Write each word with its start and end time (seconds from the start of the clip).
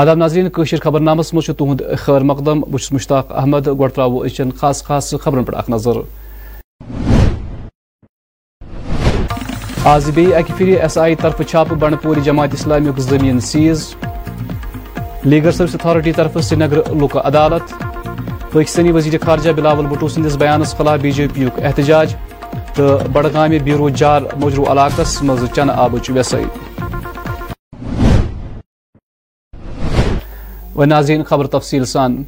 آداب 0.00 0.18
ناظرین 0.18 0.48
کشیر 0.54 0.80
خبر 0.82 1.00
نامس 1.00 1.32
مجھ 1.34 1.50
تہد 1.58 1.82
خیر 1.98 2.22
مقدم 2.30 2.60
بس 2.70 2.90
مشتاق 2.92 3.30
احمد 3.32 3.66
گۄڈٕ 3.66 3.94
ترٛاوو 3.94 4.24
أزچٮ۪ن 4.24 4.50
خاص 4.60 4.82
خاص 4.84 5.14
خبرن 5.20 5.44
پٮ۪ٹھ 5.44 5.56
اکھ 5.58 5.70
نظر 5.70 5.96
آز 9.84 10.10
بیٚیہِ 10.14 10.34
اکہِ 10.34 10.56
پھِرِ 10.58 10.76
ایس 10.80 10.98
آی 10.98 11.14
طرفہٕ 11.22 11.48
چھاپہٕ 11.48 11.78
بنڈپوٗرِ 11.78 12.24
جماعت 12.24 12.54
اسلامیُک 12.54 12.98
زٔمیٖن 13.00 13.40
سیٖز 13.48 13.94
لیگل 15.24 15.52
سروس 15.52 15.74
اتھارٹی 15.74 16.12
طرفہٕ 16.16 16.42
سری 16.42 16.58
نگر 16.58 16.82
لُکہٕ 17.00 17.24
عدالت 17.24 17.72
پٲکستانی 18.52 18.92
وزیر 18.92 19.18
خارجہ 19.24 19.50
بلاول 19.56 19.86
بھٹو 19.86 20.08
سٕنٛدِس 20.08 20.36
بیانس 20.36 20.76
خلاف 20.78 21.00
بی 21.02 21.12
جے 21.12 21.26
پی 21.34 21.42
یُک 21.42 21.64
احتجاج 21.64 22.14
تہٕ 22.74 23.08
بڈگامہِ 23.12 23.62
بیٖرو 23.64 23.88
جار 23.88 24.22
موجروٗ 24.40 24.70
علاقس 24.72 25.22
منٛز 25.22 25.50
چنہٕ 25.54 25.76
آبٕچ 25.76 26.10
ویسٲیی 26.10 26.46
و 30.76 30.84
ناظرین، 30.84 31.22
خبر 31.22 31.46
تفصیل 31.46 31.84
سان۔ 31.84 32.22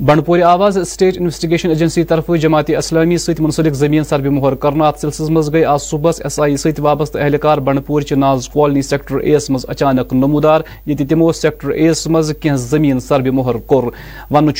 بنڈپور 0.00 0.40
آواز 0.40 0.78
سٹیٹ 0.88 1.16
انویسٹیگیشن 1.18 1.68
ایجنسی 1.68 2.02
طرف 2.04 2.30
جماعت 2.40 2.70
اسلامی 2.78 3.16
ست 3.18 3.40
منسلک 3.40 3.74
زمین 3.74 4.04
سربہ 4.04 4.30
مہر 4.30 4.54
کرنا 4.54 4.88
ات 4.88 5.00
سلسلس 5.00 5.30
مز 5.30 5.52
گئی۔ 5.52 5.64
آج 5.64 5.80
صبح 5.82 6.10
ایس 6.24 6.38
آئی 6.40 6.56
ست 6.56 6.80
وابستہ 6.80 7.18
اہلکار 7.18 7.58
بنڈپور 7.58 8.02
چہ 8.02 8.14
ناز 8.14 8.48
کالنی 8.48 8.82
سیکٹر 8.82 9.16
اے 9.16 9.32
یس 9.32 9.50
مز 9.50 9.64
اچانک 9.68 10.12
نمودار 10.12 10.60
یہ 10.86 10.96
تمو 11.08 11.32
سیکٹر 11.32 11.68
اے 11.68 11.84
یس 11.84 12.06
مز 12.06 12.32
کی 12.40 12.56
زمین 12.56 13.00
سربہ 13.00 13.30
مہر 13.30 13.56
کور۔ 13.66 13.82
ون 14.30 14.50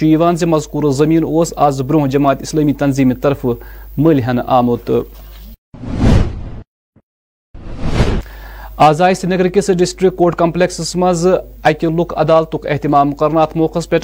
مذکور 0.47 0.91
زمین 0.92 1.24
اس 1.28 1.52
آز 1.56 1.83
برہ 1.83 2.06
جماعت 2.06 2.42
اسلامی 2.42 2.72
تنظیم 2.72 3.12
طرف 3.14 3.47
مل 3.98 4.20
ہن 4.20 4.39
آمت۔ 4.47 4.91
آز 8.86 9.00
آئی 9.02 9.14
سری 9.14 9.28
نگر 9.30 9.46
کس 9.54 9.70
ڈسٹرک 9.78 10.16
کورٹ 10.16 10.34
کمپلیکسس 10.38 10.94
مز 10.96 11.26
اکہ 11.26 11.88
لک 11.96 12.12
عدالت 12.16 12.54
اہتمام 12.70 13.12
کرنا 13.20 13.42
ات 13.42 13.56
موقع 13.56 13.78
پہ 13.90 13.98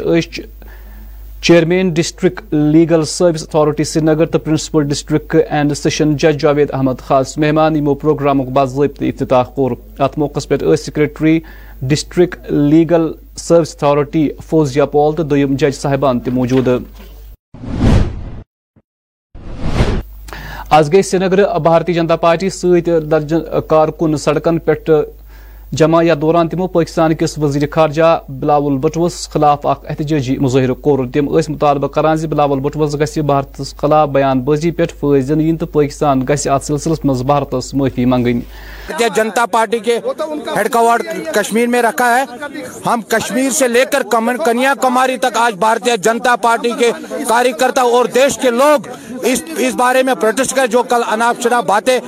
chairman 1.43 1.93
district 1.95 2.41
legal 2.53 3.05
service 3.09 3.43
authority 3.43 3.85
Srinagar 4.05 4.27
تو 4.27 4.39
پرنسپل 4.39 4.89
ڈسٹرک 4.89 5.37
اینڈ 5.49 5.77
سیشن 5.77 6.17
جج 6.17 6.41
جاوید 6.43 6.73
احمد 6.75 7.07
خاص 7.07 7.37
مہمان 7.39 7.77
یمو 7.77 7.95
پروگرام 8.03 8.43
باضابطہ 8.55 9.05
افتتاح 9.05 9.45
کور۔ 9.55 9.71
ات 9.99 10.19
موقع 10.19 10.41
پہ 10.49 10.75
secretary 10.77 11.39
district 11.83 12.37
legal 12.51 13.11
service 13.37 13.75
authority 13.75 14.29
Fouzia 14.49 14.87
Paul 14.87 15.15
تو 15.17 15.23
دویم 15.23 15.55
جج 15.59 15.75
صاحبان 15.75 16.21
تہ 16.21 16.31
موجود۔ 16.35 16.69
آز 20.77 20.93
گئی 20.93 21.03
سری 21.03 21.19
نگر 21.19 21.43
بھارتی 21.63 21.95
جنتا 21.95 22.17
پارٹی 22.17 22.49
ست 22.51 22.89
درجن 23.11 23.41
کارکن 23.69 24.17
سڑکن 24.17 24.59
پہ 24.59 24.73
جمع 25.79 26.03
یا 26.05 26.15
دوران 26.21 26.49
تمو 26.49 26.67
پاکستان 26.69 27.15
کس 27.19 27.37
وزیر 27.39 27.63
خارجہ 27.73 28.19
بلاول 28.29 28.77
بٹوس 28.79 29.15
خلاف 29.29 29.67
اخ 29.67 29.79
احتجاجی 29.89 30.37
مظاہر 30.41 30.73
کور 30.85 30.99
تم 31.15 31.29
اس 31.37 31.49
مطالبہ 31.49 31.89
کران 31.95 32.17
زی 32.17 32.27
بلاول 32.27 32.61
بٹوس 32.63 32.95
گسی 33.01 33.21
بھارتس 33.31 33.75
خلاف 33.77 34.09
بیان 34.09 34.41
بازی 34.45 34.71
پہ 34.71 34.85
فائز 35.01 35.29
دن 35.29 35.41
ین 35.41 35.57
تو 35.57 35.67
پاکستان 35.67 36.25
گسی 36.29 36.49
ات 36.51 36.65
سلسلس 36.65 37.05
مز 37.05 37.23
بھارتس 37.31 37.73
معافی 37.75 38.05
منگن. 38.05 38.41
جنتا 39.15 39.45
پارٹی 39.53 39.79
کے 39.79 39.99
ہیڈ 40.57 40.71
کوارٹر 40.73 41.33
کشمیر 41.35 41.69
میں 41.69 41.83
رکھا 41.83 42.15
ہے. 42.17 42.25
ہم 42.87 43.01
کشمیر 43.09 43.51
سے 43.59 43.69
لے 43.69 43.85
کر 43.93 44.03
کنیا 44.45 44.75
کماری 44.81 45.17
تک 45.17 45.37
آج 45.41 45.55
بھارتیہ 45.59 45.97
جنتا 46.03 46.37
پارٹی 46.43 46.71
کے 46.79 46.91
کاری 47.29 47.53
کرتا 47.59 47.83
اور 47.83 48.05
دیش 48.15 48.39
کے 48.43 48.51
لوگ 48.51 48.89
اس 49.23 49.43
اس 49.59 49.75
بارے 49.75 50.03
میں 50.03 50.15
پروٹیسٹ 50.21 50.55
کر 50.57 50.67
جو 50.71 50.83
کل 50.89 51.03
اناپ 51.11 51.43
شناپ 51.43 51.67
باتیں 51.67 51.99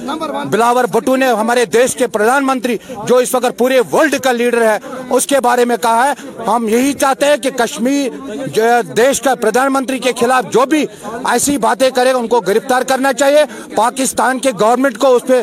بلاور 0.51 0.85
بٹو 0.93 1.17
نے 1.17 1.27
ہمارے 1.41 1.65
دیش 1.73 1.95
کے 1.97 2.07
پردھان 2.13 2.47
منتری 2.47 2.77
جو 3.09 3.17
اس 3.17 3.35
وقت 3.35 3.56
پورے 3.59 3.81
ورلڈ 3.93 4.15
کا 4.23 4.33
لیڈر 4.33 4.63
ہے۔ 4.63 4.79
اس 5.11 5.27
کے 5.27 5.41
بارے 5.41 5.65
میں 5.65 5.77
کہا 5.83 6.07
ہے، 6.07 6.43
ہم 6.47 6.69
یہی 6.69 6.93
چاہتے 6.93 7.27
ہیں 7.27 7.37
کہ 7.37 7.51
کشمیر 7.51 8.83
دیش 8.97 9.21
کا 9.21 9.35
پردھان 9.35 9.73
منتری 9.73 9.99
کے 9.99 10.13
خلاف 10.21 10.53
جو 10.53 10.65
بھی 10.67 10.85
ایسی 11.31 11.57
باتیں 11.59 11.89
کرے، 11.91 12.11
ان 12.11 12.27
کو 12.29 12.41
گرفتار 12.41 12.83
کرنا 12.83 13.13
چاہیے۔ 13.13 13.45
پاکستان 13.75 14.39
کے 14.39 14.51
گورنمنٹ 14.61 14.99
کو 14.99 15.15
اس 15.15 15.23
پہ 15.27 15.43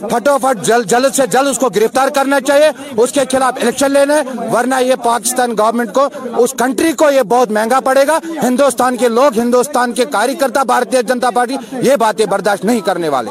پھٹوپھٹ 0.00 0.64
جلد 0.66 1.14
سے 1.14 1.26
جلد 1.26 1.48
اس 1.48 1.58
کو 1.58 1.68
گرفتار 1.76 2.08
کرنا 2.08 2.40
چاہیے۔ 2.40 2.70
اس 2.96 3.12
کے 3.12 3.20
خلاف 3.32 3.58
الیکشن 3.60 3.90
لینے، 3.92 4.20
ورنہ 4.52 4.80
یہ 4.82 4.94
پاکستان 5.04 5.56
گورنمنٹ 5.58 5.92
کو، 5.94 6.06
اس 6.36 6.54
کنٹری 6.58 6.92
کو 6.92 7.10
یہ 7.10 7.22
بہت 7.28 7.50
مہنگا 7.50 7.80
پڑے 7.80 8.06
گا۔ 8.06 8.18
ہندوستان 8.42 8.96
کے 8.96 9.08
لوگ، 9.08 9.38
ہندوستان 9.38 9.92
کے 9.92 10.04
کاری 10.12 10.34
کرتا 10.34 10.62
بھارتیہ 10.62 11.02
جنتا 11.02 11.30
پارٹی، 11.30 11.56
یہ 11.82 11.96
باتیں 11.96 12.26
برداشت 12.26 12.64
نہیں 12.64 12.80
کرنے 12.80 13.08
والے۔ 13.08 13.30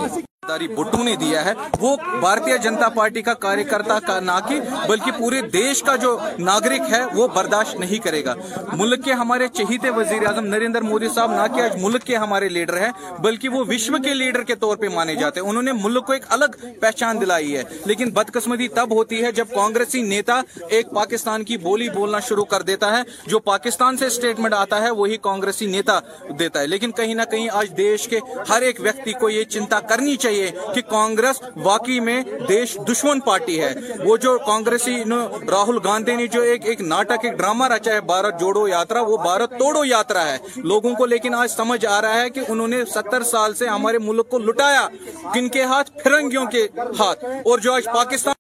ہیں 0.50 0.68
بٹو 0.68 1.04
نے 1.04 1.16
دیا 1.16 1.46
ہے۔ 1.46 1.54
وہ 1.80 1.96
بھارتیہ 2.20 2.58
جنتا 2.58 2.90
پارٹی 2.90 3.22
کا 3.22 3.34
کاریہ 3.34 3.64
کرتا 3.64 4.00
کا 4.00 4.20
نہ 4.20 4.32
کہ 4.50 4.62
بلکہ 4.88 5.12
پورے 5.12 5.42
دیش 5.42 5.84
کا 5.84 5.96
جو 5.96 6.20
ناگرک 6.40 6.82
ہے، 6.92 7.06
وہ 7.14 7.28
برداشت 7.28 7.76
نہیں 7.76 7.98
کرے 7.98 8.26
گا۔ 8.26 8.34
ملک 8.74 9.06
کے 9.06 9.14
ہمارے 9.14 9.48
چہیتے 9.48 9.90
وزیر 9.90 10.28
اعظم 10.28 10.46
نریندر 10.46 10.82
مودی 10.82 11.08
صاحب 11.16 11.32
نہ 11.32 11.56
کہ 11.56 11.62
آج 11.62 11.72
ملک 11.82 12.04
کے 12.04 12.16
ہمارے 12.16 12.50
لیڈر 12.50 12.78
ہیں، 12.78 13.22
بلکہ 13.22 13.50
وہ 13.50 13.64
وشو 13.68 13.94
کے 14.04 14.14
لیڈر 14.14 14.44
کے 14.44 14.56
طور 14.56 14.78
پہ 14.78 14.88
مانے 14.88 15.16
جاتے 15.16 15.40
ہیں۔ 15.40 15.48
انہوں 15.48 15.64
نے 15.64 15.72
ملک 15.72 16.06
کو 16.06 16.14
ایک 16.14 16.24
الگ 16.30 16.46
پہچان 16.82 17.22
دلائی 17.22 17.58
ہے۔ 17.58 17.64
لیکن 17.86 18.10
بدقسمتی 18.10 18.68
تب 18.68 18.92
ہوتی 18.92 19.24
ہے 19.24 19.32
جب 19.32 19.46
کانگریسی 19.56 20.02
نیتا 20.02 20.42
ایک 20.70 20.92
پاکستان 20.92 21.44
کی 21.44 21.58
بولی 21.58 21.90
بولنا 21.90 22.20
شروع 22.20 22.46
کر 22.46 22.62
دیتا 22.62 22.98
ہے۔ 22.98 23.04
جو 23.28 23.40
پاکستان 23.40 23.98
سے 23.98 24.06
اسٹیٹمنٹ 24.06 24.54
آتا 24.54 24.82
ہے، 24.82 24.90
وہی 24.90 25.18
کانگریسی 25.18 25.66
نیتا 25.66 26.00
دیتا 26.40 26.62
ہے۔ 26.62 26.68
لیکن 26.68 26.92
کہیں 26.92 27.16
نہ 27.16 27.22
کہیں 27.32 27.50
آج 27.54 27.78
دیش 27.78 28.08
کے 28.08 28.20
ہر 28.50 28.62
ایک 28.62 28.76
ویکتی 28.80 29.14
کو 29.14 29.30
یہ 29.30 29.44
چنتا 29.44 29.80
کرنی 29.80 30.16
چاہیے۔ 30.16 30.41
کہ 30.48 30.82
کانگریس 30.82 31.44
واقعی 31.56 32.00
میں 32.00 32.22
دیش 32.50 32.78
دشمن 32.92 33.20
پارٹی 33.20 33.64
ہے۔ 33.64 33.74
وہ 34.06 34.18
جو 34.18 34.38
کانگریسی 34.38 35.04
راہل 35.52 35.78
گاندھی 35.84 36.16
نے 36.16 36.28
جو 36.28 36.42
ایک 36.42 36.66
ایک 36.66 36.82
ناٹک، 36.82 37.26
ایک 37.26 37.34
ڈرامہ 37.34 37.68
رچا 37.68 37.94
ہے، 37.94 38.02
بھارت 38.02 38.40
جوڑو 38.40 38.68
یاترا، 38.68 39.02
وہ 39.02 39.18
بھارت 39.18 39.50
توڑو 39.50 39.86
یاترا 39.86 40.26
ہے۔ 40.26 40.38
لوگوں 40.56 40.96
کو 40.96 41.06
لیکن 41.06 41.34
آج 41.34 41.52
سمجھ 41.52 41.86
آ 41.86 42.02
رہا 42.02 42.22
ہے 42.22 42.30
کہ 42.30 42.42
انہوں 42.48 42.68
نے 42.68 42.86
ستر 42.86 43.24
سال 43.24 43.54
سے 43.54 43.68
ہمارے 43.68 43.98
ملک 43.98 44.30
کو 44.30 44.40
لٹایا۔ 44.40 44.88
کن 45.34 45.50
کے 45.50 45.64
ہاتھ؟ 45.64 45.92
فرنگیوں 46.04 46.46
کے 46.46 46.68
ہاتھ۔ 47.00 47.26
اور 47.26 47.60
جو 47.60 47.74
آج 47.74 47.86
پاکستان 47.86 48.34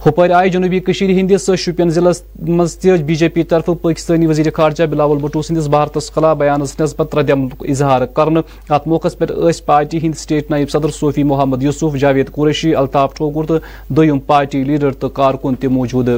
ہپر 0.00 0.30
آئی 0.30 0.50
جنوبی 0.50 0.78
ہندس 1.10 1.48
شوپین 1.58 1.90
ضلع 1.90 2.10
مز 2.50 2.76
بی 3.06 3.14
جے 3.14 3.28
پی 3.28 3.42
طرف 3.44 3.68
پاکستانی 3.82 4.26
وزیر 4.26 4.46
خارجہ 4.54 4.84
بلاول 4.90 5.18
بٹو 5.18 5.42
سندس 5.42 5.66
بھارتس 5.68 6.10
خلاف 6.12 6.36
بیانس 6.36 6.74
نسبت 6.80 7.14
ردعمل 7.14 7.70
اظہار 7.70 8.06
کرنے 8.14 8.40
ات 8.68 8.86
موقع 8.86 9.08
پہ 9.18 9.50
پارٹی 9.66 9.98
ہند 10.02 10.16
سٹیٹ 10.18 10.50
نائب 10.50 10.70
صدر 10.70 10.90
صوفی 10.90 11.22
محمد 11.24 11.62
یوسف 11.62 11.96
جاوید 12.00 12.30
قریشی 12.32 12.74
الطاف 12.74 13.14
ٹھوکر 13.16 13.46
تو 13.46 13.58
دویم 13.90 14.18
پارٹی 14.26 14.62
لیڈر 14.64 14.92
تو 14.94 15.08
کارکن 15.10 15.54
تہ 15.54 15.68
موجود 15.70 16.08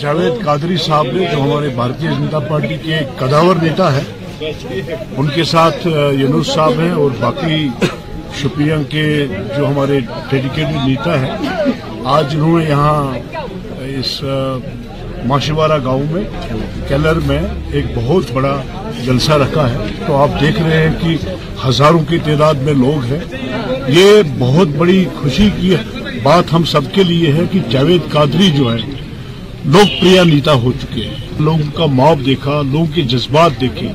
جاوید 0.00 0.44
قادری 0.44 0.76
صاحب 0.78 1.06
نے 1.06 1.26
جو 1.26 1.42
ہمارے 1.42 1.68
بھارتیہ 1.74 2.10
جنتا 2.10 2.38
پارٹی 2.48 2.76
کے 2.82 2.98
قداور 3.18 3.62
نیتا 3.62 3.94
ہے 3.96 4.02
ان 5.16 5.28
کے 5.34 5.44
ساتھ 5.44 5.86
ینوس 6.16 6.54
صاحب 6.54 6.80
ہیں 6.80 6.92
اور 6.92 7.20
باقی 7.20 7.66
شپین 8.40 8.84
کے 8.90 9.06
جو 9.56 9.66
ہمارے 9.66 10.00
ڈیڈیکیٹڈ 10.30 10.76
نیتا 10.76 11.20
ہیں 11.20 11.89
آج 12.04 12.34
انہوں 12.34 12.58
نے 12.58 12.64
یہاں 12.64 13.18
اس 13.98 14.24
ماشیوارہ 15.24 15.78
گاؤں 15.84 16.04
میں، 16.10 16.22
کیلر 16.88 17.14
میں 17.14 17.40
ایک 17.72 17.84
بہت 17.94 18.22
بڑا 18.32 18.62
جلسہ 19.04 19.32
رکھا 19.32 19.70
ہے۔ 19.70 19.76
تو 20.06 20.16
آپ 20.16 20.40
دیکھ 20.40 20.62
رہے 20.62 20.88
ہیں 20.88 20.94
کہ 21.00 21.16
ہزاروں 21.68 21.98
کی 22.08 22.18
تعداد 22.18 22.54
میں 22.54 22.74
لوگ 22.74 23.04
ہیں۔ 23.04 23.18
یہ 23.88 24.22
بہت 24.38 24.68
بڑی 24.68 25.04
خوشی 25.22 25.48
کی 25.60 25.74
بات 26.22 26.52
ہم 26.52 26.64
سب 26.64 26.80
کے 26.92 27.02
لیے 27.02 27.32
ہے 27.32 27.42
کہ 27.52 27.58
جاوید 27.70 28.12
قادری 28.12 28.50
جو 28.56 28.72
ہے، 28.72 28.78
لوک 29.64 30.04
نیتا 30.26 30.52
ہو 30.52 30.72
چکے 30.72 31.00
ہیں۔ 31.00 31.14
لوگوں 31.38 31.70
کا 31.74 31.86
معاف 31.86 32.26
دیکھا، 32.26 32.62
لوگوں 32.72 32.86
کے 32.94 33.02
جذبات 33.02 33.60
دیکھے۔ 33.60 33.88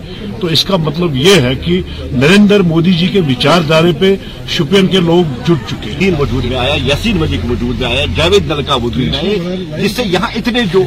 تو 0.45 0.51
اس 0.51 0.63
کا 0.65 0.77
مطلب 0.77 1.15
یہ 1.15 1.42
ہے 1.42 1.53
کہ 1.56 1.81
نریندر 2.12 2.62
مودی 2.71 2.92
جی 2.94 3.07
کے 3.07 3.19
وچار 3.27 3.62
دھارے 3.68 3.92
پہ 4.00 4.13
شپین 4.56 4.88
کے 4.88 5.00
لوگ 5.00 5.31
جٹ 5.45 5.69
چکے 5.69 5.92
ہیں۔ 6.01 6.12
وجود 6.19 6.45
میں 6.45 6.57
آیا 6.57 6.75
یسین 6.86 7.18
مجید 7.18 7.50
وجود 7.51 7.80
میں 7.80 7.88
آیا 7.88 8.06
جاوید 8.15 8.50
دل 8.50 8.62
کا 8.63 8.75
وجود 8.75 9.07
میں 9.12 9.19
آئے 9.19 9.81
جس 9.81 9.95
سے 9.95 10.03
یہاں 10.06 10.30
اتنے 10.36 10.62
جو 10.74 10.83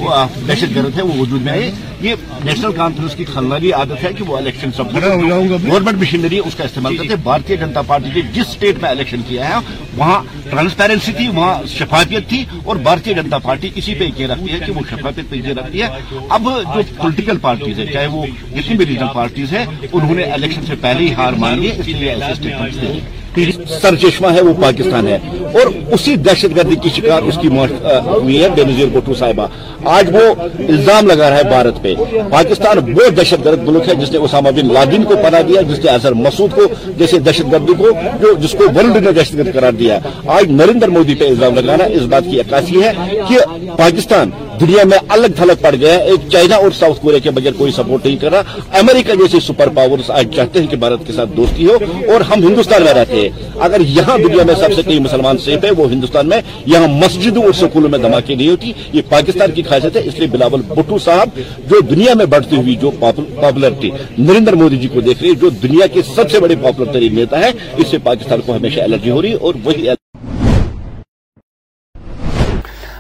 دہشت 0.48 0.74
گرد 0.76 0.96
ہیں 0.96 1.04
وہ 1.04 1.16
وجود 1.18 1.42
میں 1.42 1.52
آئے۔ 1.52 1.70
یہ 2.00 2.14
نیشنل 2.44 2.72
کانفرنس 2.72 3.14
کی 3.14 3.24
خلنالی 3.24 3.72
عادت 3.72 4.04
ہے 4.04 4.12
کہ 4.18 4.24
وہ 4.24 4.36
الیکشن 4.36 4.72
سب 4.76 4.94
گورنمنٹ 4.94 6.00
مشینری 6.00 6.38
اس 6.38 6.54
کا 6.54 6.64
استعمال 6.64 6.96
کرتے 6.96 7.14
ہیں۔ 7.14 7.22
بھارتیہ 7.22 7.56
جنتا 7.60 7.82
پارٹی 7.82 8.10
نے 8.14 8.20
جس 8.34 8.48
اسٹیٹ 8.48 8.82
میں 8.82 8.90
الیکشن 8.90 9.22
کیا 9.28 9.48
ہے 9.48 9.54
وہاں 9.96 10.20
ٹرانسپیرنسی 10.50 11.12
تھی 11.12 11.28
وہاں 11.34 11.54
شفافیت 11.68 12.28
تھی 12.28 12.44
اور 12.64 12.76
بھارتیہ 12.86 13.14
جنتا 13.14 13.38
پارٹی 13.48 13.70
اسی 13.74 13.94
پہ 13.94 14.08
یہ 14.18 14.26
رکھتی 14.26 14.52
ہے 14.52 14.58
کہ 14.66 14.72
وہ 14.72 14.82
شفافیت 14.90 15.30
پہ 15.30 15.36
یہ 15.36 15.52
رکھتی 15.58 15.82
ہے۔ 15.82 15.88
اب 16.28 16.48
جو 16.74 16.80
پولیٹیکل 16.96 17.38
پارٹیز 17.40 17.78
ہے 17.78 17.86
چاہے 17.92 18.06
وہ 18.06 18.24
جتنی 18.54 18.76
بھی 18.76 18.86
ریجنل 18.86 19.12
پارٹیز 19.14 19.47
چیز 19.48 19.58
ہے 19.58 19.88
انہوں 19.92 20.14
نے 20.14 20.22
الیکشن 20.32 20.66
سے 20.66 20.74
پہلے 20.80 21.04
ہی 21.04 21.12
ہار 21.14 21.32
مانگی 21.38 21.70
اس 21.78 21.88
لیے 21.88 22.10
ایسے 22.10 22.32
اسٹیٹمنٹ 22.32 23.70
سر 23.72 23.94
چشمہ 23.94 24.28
ہے 24.34 24.40
وہ 24.40 24.52
پاکستان 24.62 25.08
ہے 25.08 25.18
اور 25.52 25.66
اسی 25.92 26.14
دہشت 26.18 26.56
گردی 26.56 26.76
کی 26.82 26.88
شکار 26.90 27.22
اس 27.22 27.38
کی 27.42 27.48
موت 27.48 27.70
ہوئی 28.06 28.42
ہے 28.42 28.48
بے 28.56 28.64
نظیر 28.64 28.86
بھٹو 28.92 29.14
صاحبہ 29.14 29.46
آج 29.88 30.08
وہ 30.12 30.22
الزام 30.68 31.06
لگا 31.06 31.28
رہا 31.30 31.36
ہے 31.36 31.42
بھارت 31.44 31.82
پہ 31.82 31.94
پاکستان 32.30 32.78
وہ 32.88 33.08
دہشت 33.16 33.44
گرد 33.44 33.68
ملک 33.68 33.88
ہے 33.88 33.94
جس 33.94 34.10
نے 34.12 34.18
اسامہ 34.18 34.50
بن 34.56 34.72
لادن 34.74 35.04
کو 35.04 35.16
پناہ 35.22 35.42
دیا 35.42 35.62
جس 35.68 35.84
نے 35.84 35.90
اظہر 35.90 36.14
مسعود 36.18 36.54
کو 36.54 36.66
جیسے 36.98 37.18
دہشت 37.20 37.52
گردی 37.52 37.74
کو 37.78 37.92
جو 38.20 38.34
جس 38.38 38.54
کو 38.58 38.72
ورلڈ 38.74 38.96
نے 38.96 39.12
دہشت 39.12 39.34
گرد 39.34 39.54
قرار 39.54 39.72
دیا 39.74 39.98
آج 40.38 40.50
نریندر 40.52 40.88
مودی 40.88 41.14
پہ 41.14 41.28
الزام 41.28 41.54
لگانا 41.54 41.84
اس 41.92 42.02
بات 42.10 42.30
کی 42.30 42.40
عکاسی 42.40 42.82
ہے 42.82 42.92
کہ 43.28 43.38
پاکستان 43.76 44.30
دنیا 44.60 44.84
میں 44.84 44.98
الگ 45.08 45.26
تھلگ 45.36 45.60
پڑ 45.60 45.74
گئے 45.80 45.96
ایک 46.02 46.28
چائنا 46.32 46.56
اور 46.56 46.70
ساؤتھ 46.78 47.00
کوریا 47.00 47.18
کے 47.18 47.30
بغیر 47.30 47.52
کوئی 47.56 47.72
سپورٹ 47.72 48.06
نہیں 48.06 48.16
کر 48.16 48.30
رہا۔ 48.30 48.78
امریکہ 48.78 49.14
جیسے 49.14 49.40
سپر 49.46 49.68
پاورز 49.68 50.10
آج 50.10 50.34
چاہتے 50.36 50.60
ہیں 50.60 50.66
کہ 50.66 50.76
بھارت 50.76 51.06
کے 51.06 51.12
ساتھ 51.12 51.30
دوستی 51.36 51.66
ہو 51.66 51.76
اور 52.12 52.20
ہم 52.20 52.46
ہندوستان 52.48 52.82
میں 52.82 52.94
رہتے 52.94 53.20
ہیں۔ 53.20 53.28
اگر 53.60 53.80
یہاں 53.80 54.18
دنیا 54.18 54.44
میں 54.46 54.54
سب 54.54 54.74
سے 54.76 54.82
کئی 54.86 54.98
مسلمان 54.98 55.38
سیف 55.38 55.64
ہے 55.64 55.70
وہ 55.70 55.90
ہندوستان 55.90 56.28
میں۔ 56.28 56.40
یہاں 56.66 56.88
مسجدوں 56.88 57.42
اور 57.42 57.52
سکولوں 57.52 57.88
میں 57.88 57.98
دھماکے 57.98 58.34
نہیں 58.34 58.48
ہوتی۔ 58.48 58.72
یہ 58.92 59.02
پاکستان 59.08 59.50
کی 59.50 59.62
خاصیت 59.62 59.96
ہے۔ 59.96 60.02
اس 60.04 60.18
لیے 60.18 60.28
بلاول 60.28 60.62
بٹو 60.68 60.98
صاحب، 60.98 61.40
جو 61.70 61.80
دنیا 61.80 62.14
میں 62.14 62.26
بڑھتی 62.26 62.56
ہوئی 62.56 62.76
جو 62.76 62.90
پاپولرٹی 63.00 63.90
نریندر 64.18 64.52
مودی 64.52 64.76
جی 64.76 64.88
کو 64.92 65.00
دیکھ 65.00 65.22
رہی 65.22 65.30
ہے 65.30 65.34
جو 65.34 65.48
دنیا 65.62 65.86
کے 65.86 66.02
سب 66.14 66.30
سے 66.30 66.40
بڑے 66.40 66.56
پاپولر 66.62 66.92
ترین 66.92 67.14
نیتا 67.14 67.38
ہے 67.38 67.50
اس 67.76 67.86
سے 67.90 67.98
پاکستان 67.98 68.40
کو 68.46 68.56
ہمیشہ 68.56 68.80
الرجی 68.80 69.10
ہو 69.10 69.22
رہی 69.22 69.32
اور 69.32 69.54
وہی 69.64 69.88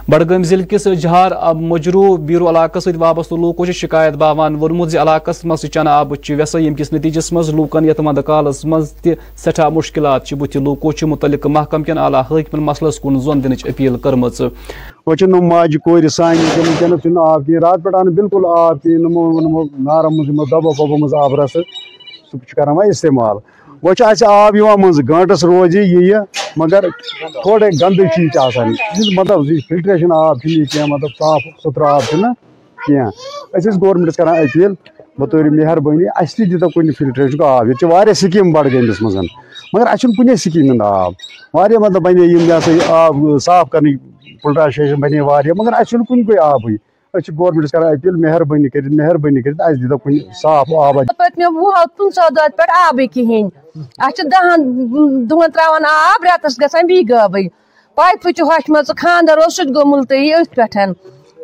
بڈگام 0.08 0.42
ضلع 0.42 0.64
کس 0.68 0.86
جہار 1.00 1.30
مجرو 1.54 2.02
بیرو 2.26 2.48
علاقہ 2.50 2.78
ست 2.78 2.96
وابستہ 2.98 3.34
لوکو 3.34 3.64
شکایت 3.72 4.14
باوان 4.18 4.54
ورمت 4.60 4.90
زی 4.90 4.98
علاقس 4.98 5.44
مز 5.44 5.64
چنہ 5.64 5.88
آب 5.88 6.12
ویسا 6.28 6.58
یم 6.58 6.74
کس 6.74 6.92
نتیجس 6.92 7.32
مز 7.32 7.50
لوکن 7.54 7.84
یت 7.84 8.00
مند 8.00 8.18
کالس 8.26 8.64
مز 8.64 8.92
تہ 8.94 9.14
سٹھا 9.36 9.68
مشکلات 9.68 10.32
بت 10.34 10.56
لوکو 10.58 10.92
متعلق 11.06 11.46
محکم 11.46 11.82
کن 11.82 11.98
اعلی 11.98 12.22
حکمن 12.30 12.62
مسلس 12.62 13.00
کن 13.00 13.18
زون 13.20 13.44
دنچ 13.44 13.66
اپیل 13.68 13.98
کرم 13.98 14.24
وچن 15.06 15.38
ماجہ 15.48 15.78
کور 15.84 16.08
سان 16.08 16.36
ونکس 16.56 17.06
آب 17.18 17.44
کھین 17.46 17.62
رات 17.62 17.84
پہ 17.84 17.96
آن 17.96 18.14
بالکل 18.14 18.46
آب 18.56 18.82
کھین 18.82 19.06
نارم 19.84 20.16
مز 20.20 20.50
دبو 20.52 20.72
وبو 20.80 20.96
مز 20.96 21.14
آب 21.22 21.40
رس 21.40 21.52
سہ 22.32 22.54
کران 22.56 22.78
استعمال 22.88 23.36
وہ 23.82 23.90
آب 23.92 24.06
اچھا 24.06 24.74
مز 24.76 24.98
گنٹس 25.08 25.44
روز 25.44 25.74
یہ 25.76 26.14
مگر 26.56 26.88
تھوڑا 27.32 27.66
گند 27.80 28.00
چیز 28.14 28.36
آسان 28.36 28.72
مطلب 29.16 29.50
یہ 29.50 29.58
فلٹریشن 29.68 30.12
آب 30.12 30.40
کی 30.40 30.62
مطلب 30.88 31.10
صاف 31.18 31.42
ستھرا 31.62 31.94
آب 31.94 32.02
کی 32.78 32.94
گورمنٹس 33.80 34.16
کر 34.16 34.26
اپیل، 34.26 34.72
بطور 35.18 35.44
مہربانی، 35.50 36.04
اس 36.20 36.34
تھی 36.34 36.44
کن 36.74 36.92
فلٹریشن 36.92 37.42
آب 37.42 37.68
یہ 37.68 38.12
سکیم 38.12 38.52
بڈگمس 38.52 39.02
مزہ 39.02 39.18
مگر 39.72 39.86
اچھا 39.86 40.08
کن 40.16 40.36
سکیم 40.36 40.70
ہند 40.70 40.82
آب 40.82 41.12
وارہ 41.54 41.78
مطلب 41.78 42.02
بنے 42.02 42.26
یہ 42.26 42.60
سا 42.60 42.94
آب 42.96 43.16
صاف 43.42 43.70
کرنے 43.70 43.96
فلٹرائشیشن 44.44 45.00
بنے 45.00 45.20
مگر 45.52 45.72
اچھا 45.72 45.98
کن 46.08 46.24
کوئی 46.24 46.38
آبی 46.42 46.76
أسۍ 47.18 47.32
گورمنٹس 47.38 47.72
کران 47.72 47.94
اپیل 47.94 48.16
مہربٲنی 48.24 48.68
کٔرِتھ 48.68 48.94
مہربٲنی 49.00 49.42
کٔرِتھ 49.42 49.60
اَسہِ 49.66 49.82
دِتو 49.82 49.98
کُنہِ 49.98 50.18
صاف 50.42 50.72
آب 50.84 50.96
پٔتمیو 51.18 51.50
وُہو 51.54 51.84
پٕنٛژٕہو 51.96 52.28
دۄہو 52.36 52.56
پٮ۪ٹھ 52.56 52.72
آبٕے 52.86 53.06
کِہیٖنۍ 53.14 53.50
اَسہِ 53.98 54.16
چھِ 54.16 54.22
دَہَن 54.32 54.60
دۄہَن 55.30 55.50
ترٛاوان 55.54 55.84
آب 55.90 56.24
رٮ۪تَس 56.24 56.60
گژھان 56.62 56.86
بیٚیہِ 56.86 57.08
گٲبٕے 57.10 57.48
پایپہٕ 57.96 58.32
چھِ 58.36 58.42
ہوٚچھمَژٕ 58.48 58.94
خانٛدر 59.00 59.38
اوس 59.42 59.56
سُہ 59.56 59.64
تہِ 59.64 59.74
گوٚو 59.74 59.90
مُلتٔی 59.92 60.32
أتھۍ 60.34 60.54
پٮ۪ٹھ 60.56 60.76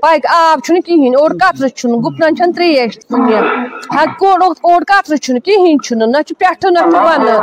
پایک 0.04 0.26
آب 0.30 0.60
چھُنہٕ 0.64 0.84
کِہیٖنۍ 0.86 1.16
اور 1.20 1.30
قطرٕ 1.40 1.68
چھُنہٕ 1.78 2.00
گُپنن 2.04 2.36
چھَنہٕ 2.36 2.54
ترٛیش 2.56 2.92
کیٚنٛہہ 4.20 4.54
اور 4.70 4.82
قطرٕ 4.90 5.16
چھُنہٕ 5.24 5.44
کِہیٖنۍ 5.46 5.82
چھُنہٕ 5.84 6.08
نہ 6.12 6.20
چھُ 6.26 6.32
پٮ۪ٹھٕ 6.40 6.70
نہ 6.74 6.80
چھُ 6.90 6.98
وَنہٕ 7.06 7.38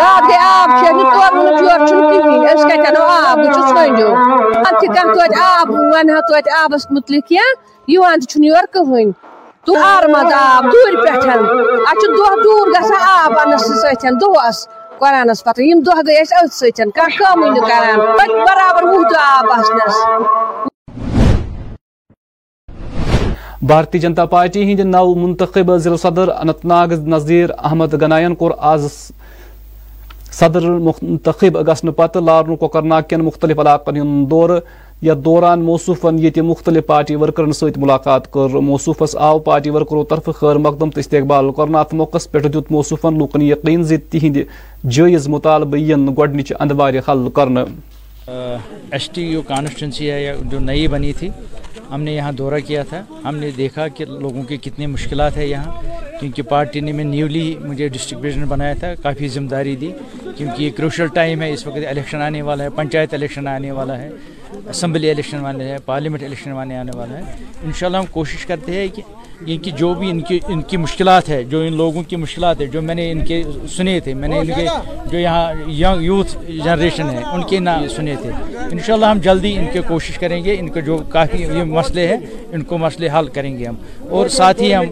راتھ 0.00 0.24
گٔے 0.28 0.38
آب 0.56 0.68
چٮ۪نہِ 0.78 1.04
تورنہٕ 1.12 1.62
یورٕ 1.62 1.86
چھُنہٕ 1.88 2.08
کِہیٖنۍ 2.10 2.46
أسۍ 2.52 2.68
کَتہِ 2.70 2.86
اَنو 2.88 3.02
آب 3.28 3.38
وٕچھِو 3.38 3.62
ژھٲنٛڈِو 3.68 4.08
کانٛہہ 4.94 5.36
آب 5.58 5.70
وَنہِ 5.92 6.10
ہا 6.14 6.20
تویتہِ 6.28 6.52
آبَس 6.62 6.86
مُتعلِق 6.94 7.24
کینٛہہ 7.28 7.50
یِوان 7.92 8.18
تہِ 8.20 8.26
چھُنہٕ 8.30 8.48
یورٕ 8.48 8.68
کٕہٕنۍ 8.72 9.12
منٛز 10.12 10.32
آب 10.50 10.62
دوٗرِ 10.72 10.94
پٮ۪ٹھ 11.02 11.24
اَسہِ 11.26 11.94
چھُ 12.00 12.06
دۄہ 12.16 12.30
دوٗر 12.44 12.66
گژھان 12.74 13.02
آب 13.18 13.38
اَننَس 13.40 13.64
سۭتۍ 13.82 14.18
دۄہَس 14.20 14.58
قۄرانَس 15.00 15.44
پَتہٕ 15.44 15.64
یِم 15.68 15.78
دۄہ 15.86 16.00
گٔے 16.06 16.20
اَسہِ 16.20 16.36
أتھۍ 16.38 16.58
سۭتۍ 16.60 16.90
کانٛہہ 16.96 17.16
کٲمٕے 17.18 17.48
نہٕ 17.54 17.68
کَران 17.68 17.98
برابر 18.48 18.82
وُہ 18.90 19.02
دۄہ 19.10 19.22
آب 19.38 19.52
آسنَس 19.58 19.96
بھارتی 23.62 23.98
جنتا 23.98 24.24
پارٹی 24.26 24.62
ہند 24.64 24.80
نو 24.84 25.14
منتخب 25.16 25.76
ضلع 25.78 25.96
صدر 25.98 26.28
انت 26.30 26.64
ناگ 26.64 26.92
نذیر 27.06 27.50
احمد 27.58 27.92
گنائن 28.02 28.34
کور 28.34 28.50
آز 28.70 28.86
صدر 30.32 30.68
منتخب 30.78 31.58
گھن 31.66 31.90
پتہ 31.92 32.18
لارن 32.18 32.56
کوکرناگ 32.56 33.02
کن 33.10 33.20
مختلف 33.20 33.58
علاقن 33.58 33.96
ہند 33.96 34.30
دور 34.30 34.58
یا 35.02 35.14
دوران 35.24 35.62
موصوفن 35.62 36.18
یہ 36.18 36.42
مختلف 36.42 36.86
پارٹی 36.86 37.16
ورکرن 37.16 37.52
سویت 37.52 37.78
ملاقات 37.78 38.30
کر 38.32 38.58
موصوفس 38.62 39.16
آو 39.18 39.38
پارٹی 39.40 39.70
ورکرو 39.70 40.02
طرف 40.10 40.28
خیر 40.40 40.56
مقدم 40.58 40.90
تو 40.90 41.00
استقبال 41.00 41.52
کرنا 41.56 41.80
ات 41.80 41.94
موقع 41.94 42.18
پہ 42.32 42.38
دیت 42.40 42.72
موصوفن 42.72 43.18
لوکن 43.18 43.42
یقین 43.42 43.82
زی 43.82 43.96
تہند 44.10 44.38
جائز 44.88 45.28
مطالبہ 45.28 45.76
ین 45.78 46.08
گۄڈنچ 46.08 46.52
اندواری 46.60 46.98
حل 47.08 47.28
کرنا 47.34 47.64
ایس 48.26 49.08
ٹی 49.10 49.22
یو 49.22 49.42
کانسٹنسی 49.48 50.10
ہے 50.10 50.34
جو 50.50 50.58
نئی 50.60 50.86
بنی 50.88 51.12
تھی 51.12 51.28
ہم 51.94 52.02
نے 52.02 52.14
یہاں 52.14 52.32
دورہ 52.32 52.60
کیا 52.66 52.82
تھا۔ 52.82 53.04
ہم 53.24 53.36
نے 53.36 53.50
دیکھا 53.50 53.88
کہ 53.88 54.04
لوگوں 54.04 54.42
کے 54.42 54.56
کتنے 54.56 54.86
مشکلات 54.86 55.36
ہیں 55.36 55.46
یہاں۔ 55.46 55.82
کیونکہ 56.20 56.42
پارٹی 56.42 56.80
نے 56.80 56.92
میں 56.92 57.04
نیولی 57.04 57.54
مجھے 57.60 57.88
ڈسٹرکٹ 57.88 58.22
پریزیڈنٹ 58.22 58.48
بنایا 58.48 58.74
تھا، 58.74 58.94
کافی 58.94 59.28
ذمہ 59.28 59.48
داری 59.48 59.76
دی۔ 59.76 59.92
کیونکہ 60.36 60.62
یہ 60.62 60.70
کروشل 60.76 61.06
ٹائم 61.06 61.42
ہے، 61.42 61.52
اس 61.52 61.66
وقت 61.66 61.76
الیکشن 61.88 62.22
آنے 62.22 62.42
والا 62.42 62.64
ہے، 62.64 62.70
پنچایت 62.70 63.14
الیکشن 63.14 63.46
آنے 63.46 63.70
والا 63.70 63.98
ہے۔ 63.98 64.10
اسمبلی 64.68 65.10
الیکشن 65.10 65.40
والے 65.40 65.64
ہیں، 65.64 65.78
پارلیمنٹ 65.84 66.22
الیکشن 66.22 66.52
والے 66.52 66.76
آنے 66.76 66.96
والے 66.96 67.16
ہیں۔ 67.16 67.44
انشاءاللہ 67.64 67.98
ہم 67.98 68.06
کوشش 68.10 68.46
کرتے 68.46 68.72
ہیں 68.72 68.86
کہ 68.94 69.02
ان 69.46 69.58
کی 69.58 69.70
جو 69.70 69.92
بھی 69.94 70.10
ان 70.10 70.20
کی 70.20 70.38
ان 70.48 70.60
کی 70.62 70.76
مشکلات 70.76 71.28
ہے 71.28 71.42
جو 71.44 71.60
ان 71.60 71.76
لوگوں 71.76 72.02
کی 72.02 72.16
مشکلات 72.16 72.60
ہے 72.60 72.66
جو 72.66 72.82
میں 72.82 72.94
نے 72.94 73.10
ان 73.10 73.24
کے 73.24 73.42
سنے 73.76 73.98
تھے، 74.00 74.14
میں 74.14 74.28
نے 74.28 74.38
ان 74.38 74.46
کے 74.46 74.66
جو 75.10 75.18
یہاں 75.18 75.94
یوتھ 76.00 76.36
جنریشن 76.64 77.10
ہے، 77.10 77.22
ان 77.32 77.42
کے 77.48 77.58
نام 77.58 77.88
سنے 77.96 78.14
تھے۔ 78.22 78.30
انشاءاللہ 78.70 79.06
ہم 79.06 79.18
جلدی 79.22 79.56
ان 79.58 79.66
کے 79.72 79.80
کوشش 79.88 80.18
کریں 80.18 80.44
گے، 80.44 80.56
ان 80.58 80.68
کے 80.68 80.80
جو 80.80 80.96
کافی 81.08 81.42
یہ 81.42 81.62
مسئلے 81.78 82.06
ہیں، 82.08 82.16
ان 82.52 82.62
کو 82.62 82.78
مسئلے 82.78 83.08
حل 83.18 83.28
کریں 83.34 83.58
گے 83.58 83.66
ہم۔ 83.66 83.74
اور 84.08 84.28
ساتھ 84.28 84.62
ہی 84.62 84.74
ہم 84.74 84.84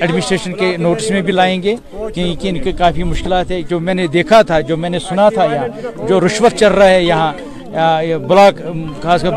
ایڈمنسٹریشن 0.00 0.52
کے 0.54 0.76
نوٹس 0.76 1.10
میں 1.10 1.22
بھی 1.22 1.32
لائیں 1.32 1.62
گے 1.62 1.74
کہ 2.14 2.34
ان 2.42 2.58
کے 2.62 2.72
کافی 2.72 3.02
مشکلات 3.02 3.50
ہے 3.50 3.62
جو 3.62 3.80
میں 3.80 3.94
نے 3.94 4.06
دیکھا 4.06 4.42
تھا، 4.42 4.60
جو 4.68 4.76
میں 4.76 4.90
نے 4.90 4.98
سنا 5.08 5.28
تھا 5.28 5.44
یہاں، 5.54 5.68
جو 6.08 6.20
رشوت 6.26 6.58
چل 6.58 6.72
رہا 6.72 6.88
ہے 6.88 7.02
یہاں 7.04 7.32
یہ 7.74 8.16
بلاک 8.16 8.60
خاص 9.02 9.22
کر 9.22 9.30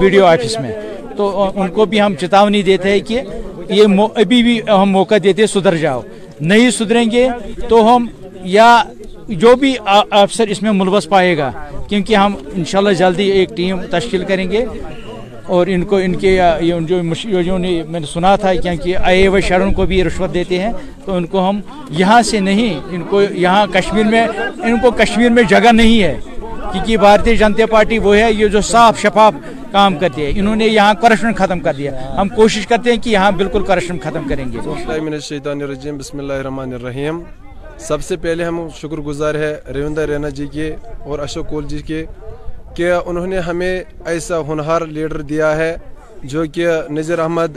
بی 0.00 0.08
ڈی 0.08 0.18
او 0.18 0.26
آفس 0.26 0.60
میں۔ 0.60 0.72
تو 1.16 1.50
ان 1.56 1.68
کو 1.68 1.84
بھی 1.84 2.00
ہم 2.00 2.14
چتاونی 2.20 2.62
دیتے 2.62 2.90
ہیں 2.90 3.00
کہ 3.00 3.20
یہ 3.68 3.84
ابھی 4.16 4.42
بھی 4.42 4.60
ہم 4.68 4.90
موقع 4.90 5.14
دیتے 5.24 5.46
سدھر 5.46 5.76
جاؤ۔ 5.76 6.00
نہیں 6.40 6.70
سدھریں 6.70 7.10
گے 7.10 7.28
تو 7.68 7.96
ہم، 7.96 8.06
یا 8.44 8.82
جو 9.28 9.54
بھی 9.56 9.74
افسر 10.10 10.46
اس 10.48 10.62
میں 10.62 10.72
ملوث 10.72 11.08
پائے 11.08 11.36
گا، 11.38 11.50
کیونکہ 11.88 12.16
ہم 12.16 12.34
انشاءاللہ 12.54 12.92
جلدی 12.92 13.30
ایک 13.30 13.56
ٹیم 13.56 13.80
تشکیل 13.90 14.24
کریں 14.24 14.50
گے۔ 14.50 14.64
اور 15.46 15.66
ان 15.66 15.82
کو، 15.84 15.96
ان 15.96 16.14
کے 16.16 16.38
جو 17.46 17.58
میں 17.88 18.00
نے 18.00 18.06
سنا 18.12 18.36
تھا 18.36 18.54
کیونکہ 18.54 18.96
آئے 18.96 19.22
اے 19.22 19.28
و 19.28 19.40
شہروں 19.40 19.72
کو 19.72 19.86
بھی 19.86 20.04
رشوت 20.04 20.34
دیتے 20.34 20.58
ہیں، 20.58 20.72
تو 21.04 21.14
ان 21.14 21.26
کو 21.26 21.48
ہم 21.48 21.60
یہاں 21.90 22.22
سے 22.22 22.40
نہیں، 22.40 22.80
ان 22.90 23.02
کو 23.10 23.22
یہاں 23.22 23.66
کشمیر 23.66 24.04
میں، 24.04 24.26
ان 24.62 24.78
کو 24.82 24.90
کشمیر 24.90 25.30
میں 25.30 25.42
جگہ 25.42 25.72
نہیں 25.72 26.02
ہے۔ 26.02 26.14
کیونکہ 26.72 26.96
بھارتی 26.96 27.36
جنتا 27.36 27.66
پارٹی 27.70 27.98
وہ 27.98 28.16
ہے، 28.16 28.32
یہ 28.32 28.46
جو 28.46 28.60
صاف 28.60 28.98
شفاف 28.98 29.34
کام 29.72 29.98
کرتی 29.98 30.24
ہے۔ 30.24 30.30
انہوں 30.34 30.56
نے 30.56 30.66
یہاں 30.66 30.94
کرپشن 30.94 31.34
ختم 31.34 31.60
کر 31.60 31.74
دیا۔ 31.74 31.92
ہم 32.20 32.28
کوشش 32.28 32.66
کرتے 32.66 32.92
ہیں 32.92 32.98
کہ 32.98 33.10
یہاں 33.10 33.30
بالکل 33.30 33.62
کرپشن 33.64 33.98
ختم 33.98 34.28
کریں 34.28 34.44
گے۔ 34.52 34.58
الشیطان 34.88 35.62
الرجیم 35.62 35.98
بسم 35.98 36.18
اللہ 36.18 36.32
الرحمن 36.32 36.72
الرحیم۔ 36.72 37.22
سب 37.78 38.02
سے 38.02 38.16
پہلے 38.16 38.44
ہم 38.44 38.66
شکر 38.76 39.00
گزار 39.08 39.34
ہے 39.34 39.54
ریوندہ 39.74 40.00
رینا 40.00 40.28
جی 40.28 40.46
کے 40.46 40.76
اور 41.04 41.18
اشوک 41.18 41.48
کول 41.50 41.64
جی 41.68 41.78
کے 41.78 42.04
کہ 42.76 42.92
انہوں 43.06 43.26
نے 43.26 43.38
ہمیں 43.38 43.82
ایسا 44.06 44.40
ہنہار 44.48 44.82
لیڈر 44.86 45.20
دیا 45.20 45.56
ہے 45.56 45.76
جو 46.22 46.44
کہ 46.52 46.66
نظر 46.90 47.18
احمد 47.18 47.56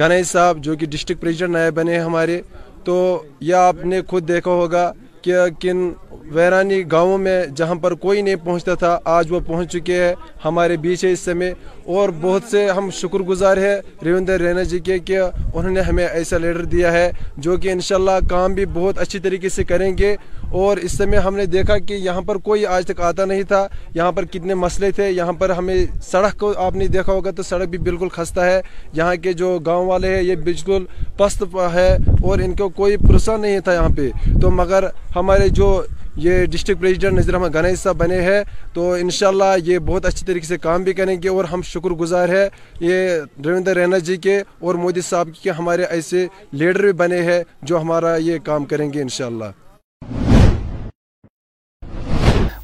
گنائی 0.00 0.22
صاحب، 0.22 0.58
جو 0.64 0.76
کہ 0.76 0.86
ڈسٹرکٹ 0.86 1.20
پریزیڈنٹ 1.20 1.54
نائب 1.56 1.74
بنے 1.74 1.98
ہمارے۔ 1.98 2.40
تو 2.84 3.22
یہ 3.40 3.54
آپ 3.54 3.84
نے 3.84 4.00
خود 4.08 4.28
دیکھا 4.28 4.50
ہوگا 4.50 4.92
کہ 5.22 5.34
کن 5.60 5.78
ویرانی 6.20 6.82
گاؤں 6.92 7.18
میں 7.18 7.46
جہاں 7.56 7.74
پر 7.74 7.94
کوئی 7.94 8.22
نہیں 8.22 8.36
پہنچتا 8.44 8.74
تھا، 8.74 8.98
آج 9.04 9.32
وہ 9.32 9.40
پہنچ 9.46 9.72
چکے 9.72 10.04
ہیں 10.04 10.14
ہمارے 10.44 10.76
بیچ 10.76 11.04
ہے 11.04 11.12
اس 11.12 11.20
سمے۔ 11.20 11.52
اور 11.84 12.08
بہت 12.20 12.42
سے 12.50 12.66
ہم 12.66 12.90
شکر 12.90 13.18
گزار 13.18 13.56
ہیں 13.56 13.76
ریوندر 14.04 14.40
رینا 14.40 14.62
جی 14.62 14.78
کے 14.78 14.98
کہ 14.98 15.20
انہوں 15.54 15.70
نے 15.70 15.80
ہمیں 15.80 16.06
ایسا 16.06 16.38
لیڈر 16.38 16.64
دیا 16.64 16.92
ہے 16.92 17.10
جو 17.36 17.56
کہ 17.56 17.72
انشاءاللہ 17.72 18.26
کام 18.30 18.54
بھی 18.54 18.66
بہت 18.66 18.98
اچھی 18.98 19.18
طریقے 19.18 19.48
سے 19.48 19.64
کریں 19.64 19.98
گے۔ 19.98 20.16
اور 20.50 20.76
اس 20.76 20.96
سمے 20.98 21.16
ہم 21.16 21.36
نے 21.36 21.46
دیکھا 21.46 21.78
کہ 21.78 21.94
یہاں 21.94 22.20
پر 22.20 22.36
کوئی 22.36 22.66
آج 22.66 22.86
تک 22.86 23.00
آتا 23.00 23.24
نہیں 23.24 23.42
تھا۔ 23.42 23.66
یہاں 23.94 24.12
پر 24.12 24.24
کتنے 24.24 24.54
مسئلے 24.54 24.90
تھے، 24.90 25.10
یہاں 25.10 25.32
پر 25.32 25.50
ہمیں 25.50 25.86
سڑک 26.02 26.40
کو 26.40 26.52
آپ 26.56 26.76
نے 26.76 26.86
دیکھا 26.86 27.12
ہوگا 27.12 27.30
تو 27.30 27.42
سڑک 27.42 27.68
بھی 27.68 27.78
بالکل 27.78 28.08
خستہ 28.08 28.40
ہے۔ 28.40 28.60
یہاں 28.92 29.14
کے 29.16 29.32
جو 29.32 29.58
گاؤں 29.58 29.86
والے 29.86 30.14
ہیں، 30.14 30.22
یہ 30.22 30.34
بالکل 30.34 30.84
پست 31.16 31.42
ہے 31.74 31.96
اور 32.22 32.38
ان 32.38 32.52
کو 32.52 32.68
کوئی 32.68 32.96
پرسہ 32.96 33.30
نہیں 33.40 33.60
تھا 33.60 33.72
یہاں 33.72 33.88
پہ۔ 33.96 34.10
تو 34.42 34.50
مگر 34.50 34.84
ہمارے 35.16 35.48
جو 35.48 35.82
یہ 36.16 36.44
ڈسٹرک 36.50 36.80
پریزیڈنٹ 36.80 37.18
نظیر 37.18 37.34
احمد 37.34 37.54
گنائی 37.54 37.76
صاحب 37.76 37.96
بنے 37.96 38.20
ہیں۔ 38.22 38.42
تو 38.74 38.92
انشاءاللہ 38.92 39.54
یہ 39.64 39.78
بہت 39.78 40.06
اچھی 40.06 40.26
طریقے 40.26 40.46
سے 40.46 40.58
کام 40.58 40.82
بھی 40.84 40.92
کریں 40.92 41.16
گے 41.22 41.28
اور 41.28 41.44
ہم 41.44 41.62
شکر 41.64 41.90
گزار 42.00 42.28
ہے 42.28 42.48
یہ 42.80 43.08
رویندر 43.44 43.76
رینا 43.76 43.98
جی 44.06 44.16
کے 44.16 44.38
اور 44.60 44.74
مودی 44.74 45.00
صاحب 45.00 45.28
کے 45.42 45.50
ہمارے 45.50 45.84
ایسے 45.84 46.26
لیڈر 46.52 46.82
بھی 46.82 46.92
بنے 47.02 47.22
ہیں 47.22 47.42
جو 47.62 47.80
ہمارا 47.80 48.16
یہ 48.16 48.38
کام 48.44 48.64
کریں 48.64 48.92
گے 48.92 49.02
انشاءاللہ۔ 49.02 49.50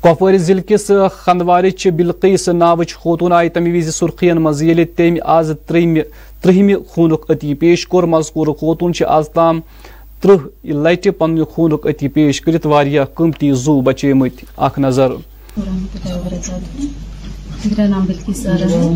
کپور 0.02 0.32
ضلع 0.38 0.60
کس 0.66 0.90
خندوارچ 1.12 1.86
بلقیس 1.96 2.48
ناوچ 2.48 2.94
خوتون 2.94 3.32
آئی 3.32 3.48
تمہ 3.48 3.76
وز 3.76 3.94
سرخین 3.94 4.38
مز 4.42 4.62
یل 4.62 4.84
تم 4.96 5.14
آز 5.36 5.50
ترہمہ 5.68 6.74
خونک 6.88 7.30
عتی 7.30 7.54
پیش 7.60 7.86
کور 7.86 8.04
مذکور 8.12 8.46
خوتون 8.60 8.92
آز 9.06 9.28
تام 9.34 9.60
ترہ 10.20 10.36
لٹہ 10.64 11.10
پن 11.18 11.44
خونک 11.44 11.86
اتی 11.86 12.08
پیش 12.08 12.40
کرت 12.40 12.66
واریاہ 12.66 13.04
قیمتی 13.14 13.52
زو 13.52 13.80
بچیمت 13.80 14.44
اخ 14.56 14.78
نظر. 14.78 15.10
میرا 17.64 17.86
نام 17.86 18.04
بلکیس 18.04 18.42
سارا 18.42 18.70
ہے۔ 18.70 18.88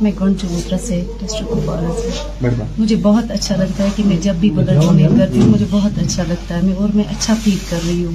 میں 0.00 0.12
گونڈ 0.20 0.40
چبوترا 0.40 0.78
سے 0.78 1.02
ڈسٹرکٹ 1.20 1.50
کپوارا 1.50 1.92
سے 2.00 2.48
مجھے 2.78 2.96
بہت 3.02 3.30
اچھا 3.30 3.56
لگتا 3.56 3.84
ہے 3.84 3.88
کہ 3.96 4.02
میں 4.06 4.16
جب 4.22 4.34
بھی 4.34 4.50
بلڈ 4.50 4.82
ڈونیٹ 4.82 5.10
کرتی 5.18 5.40
ہوں، 5.40 5.48
مجھے 5.48 5.66
بہت 5.70 5.98
اچھا 5.98 6.22
لگتا 6.28 6.56
ہے۔ 6.56 6.60
میں 6.62 6.74
اور 6.74 6.88
میں 6.94 7.04
اچھا 7.10 7.34
فیل 7.44 7.58
کر 7.70 7.78
رہی 7.86 8.04
ہوں۔ 8.04 8.14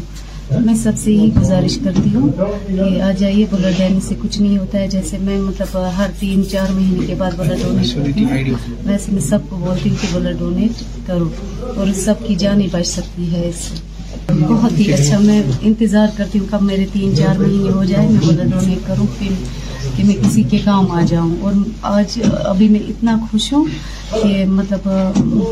میں 0.60 0.74
سب 0.76 0.92
سے 0.98 1.12
یہی 1.12 1.30
گزارش 1.36 1.78
کرتی 1.84 2.10
ہوں 2.16 2.32
کہ 2.68 3.02
آ 3.02 3.12
جائیے 3.20 3.46
بلڈ 3.52 3.78
دینے 3.78 4.00
سے 4.08 4.16
کچھ 4.22 4.40
نہیں 4.42 4.58
ہوتا 4.58 4.80
ہے۔ 4.80 4.88
جیسے 4.88 5.18
میں 5.18 5.38
مطلب 5.40 5.78
ہر 5.98 6.10
تین 6.20 6.44
چار 6.52 6.72
مہینے 6.72 7.06
کے 7.08 7.16
بعد 7.18 7.32
بلڈ 7.38 7.62
ڈونیٹ 7.62 7.94
کرتی 7.96 8.24
ہوں، 8.24 8.58
ویسے 8.86 9.12
میں 9.12 9.22
سب 9.22 9.50
کو 9.50 9.56
بولتی 9.56 9.90
ہوں 9.90 9.96
کہ 10.02 10.08
بلڈ 10.12 10.40
ڈونیٹ 10.40 10.84
کرو 11.08 11.30
اور 11.76 11.94
سب 11.96 12.26
کی 12.28 12.36
جان 12.36 12.62
ہی 12.62 12.68
بچ 12.72 12.88
سکتی 12.88 13.32
ہے 13.32 13.48
اس 13.50 13.64
سے۔ 13.64 14.34
بہت 14.40 14.80
ہی 14.80 14.92
اچھا 14.94 15.18
میں 15.20 15.42
انتظار 15.62 16.08
کرتی 16.16 16.40
ہوں 16.40 16.46
کب 16.50 16.62
میرے 16.62 16.86
تین 16.94 17.16
چار 17.16 17.40
مہینے 17.40 17.70
ہو 17.70 17.84
جائے 17.84 18.08
میں 18.08 18.28
بلڈ 18.28 18.52
ڈونیٹ 18.52 18.88
کروں، 18.88 19.06
پھر 19.20 19.34
کہ 19.96 20.04
میں 20.04 20.16
کسی 20.16 20.44
کے 20.44 20.58
کام 20.64 20.92
آ 20.92 21.02
جاؤں 21.08 21.36
اور 21.42 21.54
آج 21.82 22.20
ابھی 22.46 22.68
میں 22.70 22.80
اتنا 22.88 23.18
خوش 23.32 23.54
ہوں 23.54 23.66
کہ 24.24 24.46
مطلب 24.46 24.88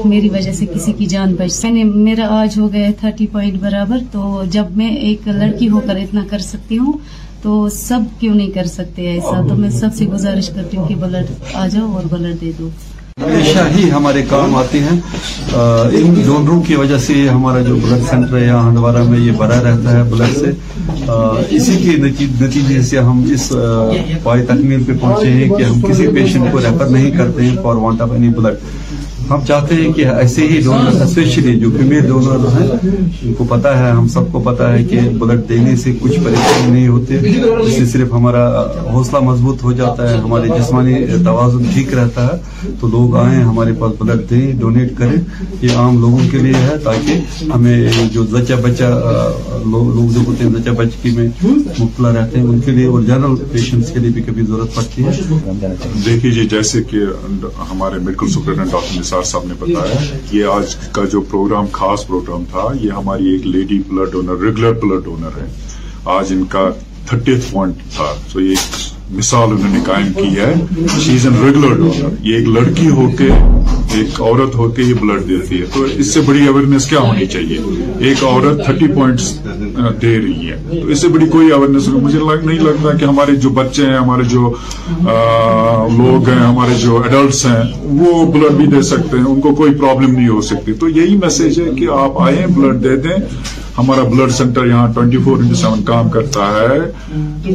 میری 0.06 0.30
وجہ 0.30 0.52
سے 0.52 0.66
کسی 0.66 0.94
کی 0.98 1.06
جان 1.06 1.36
بچ 1.36 1.64
میں 1.64 1.72
نے 1.72 1.84
میرا 1.84 2.28
آج 2.42 2.60
ہو 2.60 2.72
گیا 2.74 2.90
تھرٹی 3.00 3.28
پوائنٹ 3.28 3.62
برابر، 3.62 3.98
تو 4.12 4.44
جب 4.52 4.66
میں 4.76 4.90
ایک 4.90 5.28
لڑکی 5.28 5.70
ہو 5.70 5.82
کر 5.86 5.96
اتنا 5.96 6.24
کر 6.30 6.40
سکتی 6.40 6.78
ہوں، 6.78 6.94
تو 7.42 7.70
سب 7.70 8.00
کیوں 8.20 8.36
نہیں 8.36 8.52
کر 8.52 8.66
سکتے 8.66 9.08
ایسا؟ 9.08 9.42
تو 9.50 9.56
میں 9.56 9.70
سب 9.70 9.96
سے 9.96 10.06
گزارش 10.06 10.50
کرتی 10.50 10.78
ہوں 10.78 10.88
کہ 10.88 10.96
بلڈ 10.96 11.32
آ 11.54 11.68
جاؤ 11.68 11.92
اور 11.92 12.04
بلڈ 12.10 12.42
دے 12.42 12.52
دو۔ 12.60 12.70
ہمیشہ 13.22 13.60
ہی 13.76 13.90
ہمارے 13.92 14.22
کام 14.30 14.56
آتے 14.56 14.80
ہیں۔ 14.80 15.00
ان 15.98 16.14
ڈونروں 16.26 16.62
کی 16.62 16.76
وجہ 16.76 16.98
سے 16.98 17.14
ہمارا 17.30 17.62
جو 17.62 17.76
بلڈ 17.76 18.04
سینٹر 18.10 18.38
ہے، 18.38 18.46
یہاں 18.46 18.70
ہندوارہ 18.70 19.04
میں 19.10 19.20
یہ 19.20 19.32
بھرا 19.38 19.62
رہتا 19.64 19.98
ہے 19.98 20.04
بلڈ 20.10 20.38
سے۔ 20.38 20.52
اسی 21.50 21.78
کے 21.84 21.98
نتیجے 22.42 22.82
سے 22.82 22.98
ہم 23.00 23.24
اس 23.34 23.52
پائے 24.24 24.46
تکمیل 24.46 24.84
پہ 24.84 24.94
پہنچے 25.02 25.30
ہیں 25.30 25.50
کہ 25.50 25.64
ہم 25.64 25.82
کسی 25.82 26.08
پیشنٹ 26.16 26.52
کو 26.52 26.60
ریفر 26.60 26.90
نہیں 26.90 27.12
کرتے 27.12 27.46
ہیں 27.46 27.56
for 27.64 27.76
want 27.76 28.02
of 28.02 28.12
any 28.12 28.30
blood 28.38 28.58
ہم 29.30 29.44
چاہتے 29.48 29.76
ہیں 29.76 29.92
کہ 29.94 30.06
ایسے 30.08 30.46
ہی 30.48 30.60
ڈونر 30.62 31.02
اسپیشلی 31.04 31.60
جو 31.60 31.70
فیمیل 31.78 32.08
ڈونر 32.08 32.46
ہیں، 32.54 32.68
ان 33.24 33.34
کو 33.38 33.44
پتا 33.50 33.78
ہے، 33.80 33.90
ہم 33.92 34.08
سب 34.08 34.32
کو 34.32 34.40
پتا 34.46 34.72
ہے 34.74 34.84
کہ 34.84 35.00
بلڈ 35.20 35.48
دینے 35.50 35.76
سے 35.76 35.92
کچھ 36.02 36.20
پریشانی 36.24 36.72
نہیں 36.72 36.88
ہوتے 36.88 37.18
اس 37.18 37.74
سے 37.74 37.86
صرف 37.86 38.14
ہمارا 38.14 38.46
حوصلہ 38.94 39.20
مضبوط 39.24 39.64
ہو 39.64 39.72
جاتا 39.72 40.10
ہے 40.10 40.18
ہمارے 40.18 40.48
جسمانی 40.60 40.96
توازن 41.26 41.64
ٹھیک 41.74 41.94
رہتا 41.94 42.26
ہے۔ 42.28 42.72
تو 42.80 42.88
لوگ 42.88 43.16
آئیں، 43.16 43.44
ہمارے 43.44 43.74
پاس 43.80 43.94
بلڈ 44.00 44.30
دیں 44.30 44.52
ڈونیٹ 44.60 44.98
کریں۔ 44.98 45.18
یہ 45.62 45.76
عام 45.76 46.00
لوگوں 46.02 46.20
کے 46.32 46.38
لیے 46.38 46.62
ہے 46.62 46.78
تاکہ 46.84 47.46
ہمیں 47.54 47.90
جو 48.14 48.26
زچہ 48.26 48.54
بچہ، 48.64 48.84
لوگ 49.66 50.12
جو 50.14 50.22
ہوتے 50.28 50.44
ہیں 50.44 50.52
زچہ 50.52 50.70
بچکی 50.78 51.10
میں 51.16 51.28
مبتلا 51.44 52.12
رہتے 52.14 52.40
ہیں، 52.40 52.46
ان 52.46 52.60
کے 52.60 52.72
لیے 52.72 52.86
اور 52.86 53.02
جنرل 53.02 53.36
پیشنٹس 53.52 53.92
کے 53.92 54.00
لیے 54.00 54.10
بھی 54.10 54.22
کبھی 54.22 54.46
ضرورت 54.48 54.76
پڑتی 54.76 55.06
ہے۔ 55.06 55.12
دیکھیے 56.06 56.32
جی 56.32 56.48
جیسے 56.52 56.84
کہ 56.84 57.06
ہمارے 57.72 58.00
میڈیکل 58.00 58.28
سپرنٹینڈنٹ 58.28 58.72
ڈاکٹر 58.72 59.04
سرکار 59.24 59.42
صاحب 59.42 59.46
نے 59.46 59.54
بتایا 59.60 60.18
یہ 60.32 60.46
آج 60.46 60.76
کا 60.76 61.06
جو 61.06 61.22
پروگرام، 61.22 61.66
خاص 61.72 62.08
پروگرام 62.08 62.44
تھا، 62.52 62.68
یہ 62.82 62.92
ہماری 62.92 63.26
ایک 63.30 63.48
lady 63.48 63.82
blood 63.88 64.12
donor, 64.12 64.36
regular 64.42 64.74
blood 64.74 65.06
donor 65.06 65.28
ہے۔ 65.28 65.48
آج 66.06 66.34
ان 66.34 66.46
کا 66.46 66.70
تھرٹیتھ 67.06 67.52
پوائنٹ 67.52 67.76
تھا۔ 67.96 68.14
تو 68.34 68.42
یہ 68.42 68.56
مثال 69.12 69.50
انہوں 69.52 69.74
نے 69.74 69.80
قائم 69.86 70.14
کی 70.14 70.40
ہے 70.40 70.54
she 71.00 71.14
is 71.16 71.28
an 71.28 71.36
regular 71.46 71.76
donor 71.76 72.28
یہ 72.28 72.36
ایک 72.36 72.48
لڑکی 72.48 72.90
ہو 72.90 73.10
کے، 73.18 73.28
ایک 73.94 74.22
عورت 74.22 74.56
ہو 74.56 74.70
کے 74.70 74.82
یہ 74.82 74.94
بلڈ 74.94 75.30
دیتی 75.30 75.60
ہے۔ 75.62 75.66
تو 75.74 75.84
اس 75.84 76.14
سے 76.14 76.22
بڑی 76.22 76.48
اویئرنیس 76.48 76.86
کیا 76.86 77.00
ہونی 77.00 77.26
چاہیے؟ 77.26 77.58
ایک 78.00 78.24
عورت 78.24 78.66
تھرٹی 78.66 78.88
پوائنٹس 78.88 79.40
دے 80.02 80.18
رہی 80.18 80.50
ہے۔ 80.50 80.82
تو 80.82 80.88
اس 80.88 81.02
سے 81.02 81.08
بڑی 81.08 81.26
کوئی 81.26 81.52
اویئرنیس 81.52 81.88
مجھے 81.88 82.20
نہیں 82.46 82.60
لگتا 82.60 82.98
کہ 82.98 83.06
ہمارے 83.06 83.36
جو 83.36 83.50
بچے 83.50 83.86
ہیں، 83.86 83.98
ہمارے 83.98 84.24
جو 84.24 84.54
لوگ 85.98 86.30
ہیں، 86.30 86.40
ہمارے 86.40 86.74
جو 86.80 87.02
ایڈلٹس 87.02 87.46
ہیں، 87.46 87.64
وہ 87.84 88.32
بلڈ 88.32 88.52
بھی 88.52 88.66
دے 88.66 88.82
سکتے 88.82 89.18
ہیں، 89.18 89.26
ان 89.26 89.42
کو 89.42 89.56
کوئی 89.56 89.74
پرابلم 89.74 90.12
نہیں 90.12 90.28
ہو 90.28 90.42
سکتی۔ 90.42 90.74
تو 90.74 90.90
یہی 90.90 91.18
میسج 91.18 91.62
ہے 91.62 91.70
کہ 91.76 91.88
آپ 91.92 92.22
آئیں 92.22 92.48
بلڈ 92.48 92.84
دے 92.84 92.96
دیں۔ 92.96 93.18
ہمارا 93.78 94.04
بلڈ 94.04 94.32
سینٹر 94.32 94.66
یہاں 94.66 94.94
ٹوینٹی 94.94 95.18
فور 95.18 95.38
انٹو 95.38 95.56
سیون 95.56 95.84
کام 95.84 96.10
کرتا 96.10 96.40
ہے۔ 96.40 96.80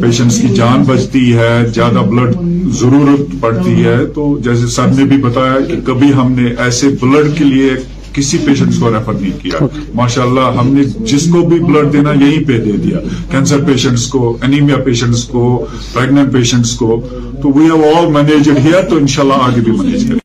پیشنٹس 0.00 0.38
کی 0.38 0.48
جان 0.48 0.82
بچتی 0.82 1.34
ہے 1.34 1.66
زیادہ 1.74 1.98
بلڈ 1.98 2.36
ضرورت 2.72 3.34
پڑتی 3.40 3.84
ہے۔ 3.84 4.06
تو 4.06 4.38
جیسے 4.44 4.66
سر 4.66 4.86
نے 4.86 5.04
بھی 5.04 5.16
بتایا 5.16 5.60
کہ 5.68 5.74
کبھی 5.84 6.12
ہم 6.12 6.32
نے 6.32 6.54
ایسے 6.58 6.88
بلڈ 7.00 7.38
کے 7.38 7.44
لیے 7.44 7.70
کسی 8.12 8.38
پیشنٹس 8.38 8.78
کو 8.78 8.90
ریفر 8.90 9.12
نہیں 9.12 9.42
کیا۔ 9.42 9.66
ماشاء 9.94 10.22
اللہ 10.22 10.60
ہم 10.60 10.68
نے 10.68 10.84
جس 10.84 11.28
کو 11.32 11.42
بھی 11.42 11.58
بلڈ 11.58 11.92
دینا 11.92 12.12
یہیں 12.12 12.44
پہ 12.44 12.58
دے 12.58 12.72
دیا۔ 12.72 12.98
کینسر 13.30 13.58
پیشنٹس 13.66 14.06
کو 14.06 14.38
انیمیا 14.42 14.76
پیشنٹس 14.76 15.24
کو 15.24 15.64
پریگنٹ 15.92 16.32
پیشنٹس 16.32 16.72
کو۔ 16.72 17.08
تو 17.42 17.48
we 17.48 17.64
have 17.64 17.84
all 17.96 18.12
managed 18.12 18.58
here 18.58 18.82
تو 18.82 18.96
انشاءاللہ 18.96 19.34
آگے 19.34 19.60
بھی 19.60 19.72
مینیج 19.72 20.08
کریں۔ 20.08 20.23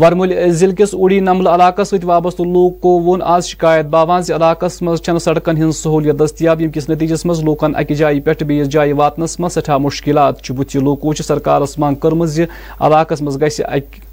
ورمل 0.00 0.32
ضلع 0.50 0.74
کس 0.78 0.92
اوڑی 0.94 1.18
نمل 1.20 1.46
علاقہ 1.46 1.82
ست 1.82 2.04
وابستہ 2.04 2.42
لوگ 2.44 2.70
کو 2.80 2.88
وون 3.02 3.22
آز 3.24 3.46
شکایت 3.46 3.86
باوان 3.90 4.22
زِ 4.22 4.32
علاقس 4.32 4.80
مز 4.82 5.00
سڑکن 5.24 5.56
ہن 5.56 5.70
سہولیت 5.72 6.18
دستیاب 6.20 6.60
یم 6.60 6.70
کس 6.70 6.88
نتیجس 6.88 7.24
مز 7.26 7.42
لوکن 7.44 7.76
اکہ 7.76 7.94
جائہ 7.94 8.20
پہ 8.24 8.32
بیس 8.46 8.68
جائہ 8.70 8.94
واتنس 8.94 9.38
مز 9.40 9.54
سٹھا 9.54 9.78
مشکلات 9.78 10.50
بت 10.50 10.76
لوکو 10.78 11.12
سرکارس 11.22 11.78
مانگ 11.78 11.96
کرم 12.02 12.24
زِ 12.26 12.44
علاقس 12.80 13.22
مز 13.22 13.40
گژھِ 13.42 13.62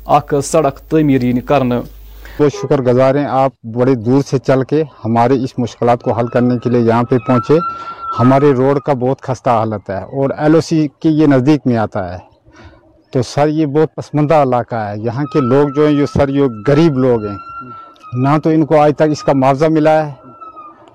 اکھ 0.07 0.33
سڑک 0.43 0.79
تعمیر 0.89 1.23
ین 1.23 1.39
کرنے 1.41 1.79
بہت 2.39 2.53
شکر 2.53 2.81
گزار 2.81 3.15
ہیں 3.15 3.25
آپ 3.35 3.51
بڑے 3.73 3.95
دور 4.05 4.21
سے 4.27 4.39
چل 4.39 4.63
کے 4.69 4.83
ہمارے 5.05 5.43
اس 5.43 5.57
مشکلات 5.59 6.01
کو 6.03 6.13
حل 6.13 6.27
کرنے 6.33 6.57
کے 6.63 6.69
لیے 6.69 6.81
یہاں 6.81 7.03
پہ 7.03 7.17
پہنچے 7.27 7.57
ہمارے 8.19 8.53
روڈ 8.55 8.79
کا 8.79 8.93
بہت 8.99 9.21
خستہ 9.21 9.49
حالت 9.51 9.89
ہے 9.89 10.03
اور 10.13 10.29
ایل 10.37 10.55
او 10.55 10.61
سی 10.61 10.87
کے 11.01 11.09
یہ 11.11 11.27
نزدیک 11.27 11.67
میں 11.67 11.77
آتا 11.77 12.11
ہے 12.13 12.32
تو 13.13 13.21
سر 13.21 13.47
یہ 13.47 13.65
بہت 13.65 13.95
پسماندہ 13.95 14.33
علاقہ 14.33 14.75
ہے۔ 14.75 14.97
یہاں 14.97 15.23
کے 15.23 15.39
لوگ 15.39 15.69
جو 15.69 15.85
ہیں، 15.85 15.93
یہ 15.93 16.05
سر 16.05 16.29
یہ 16.29 16.43
غریب 16.67 16.97
لوگ 16.97 17.25
ہیں۔ 17.25 17.37
نہ 18.13 18.29
تو 18.43 18.49
ان 18.49 18.65
کو 18.65 18.81
آج 18.81 18.93
تک 18.95 19.03
اس 19.11 19.23
کا 19.23 19.33
معاوضہ 19.33 19.65
ملا 19.65 20.05
ہے 20.05 20.11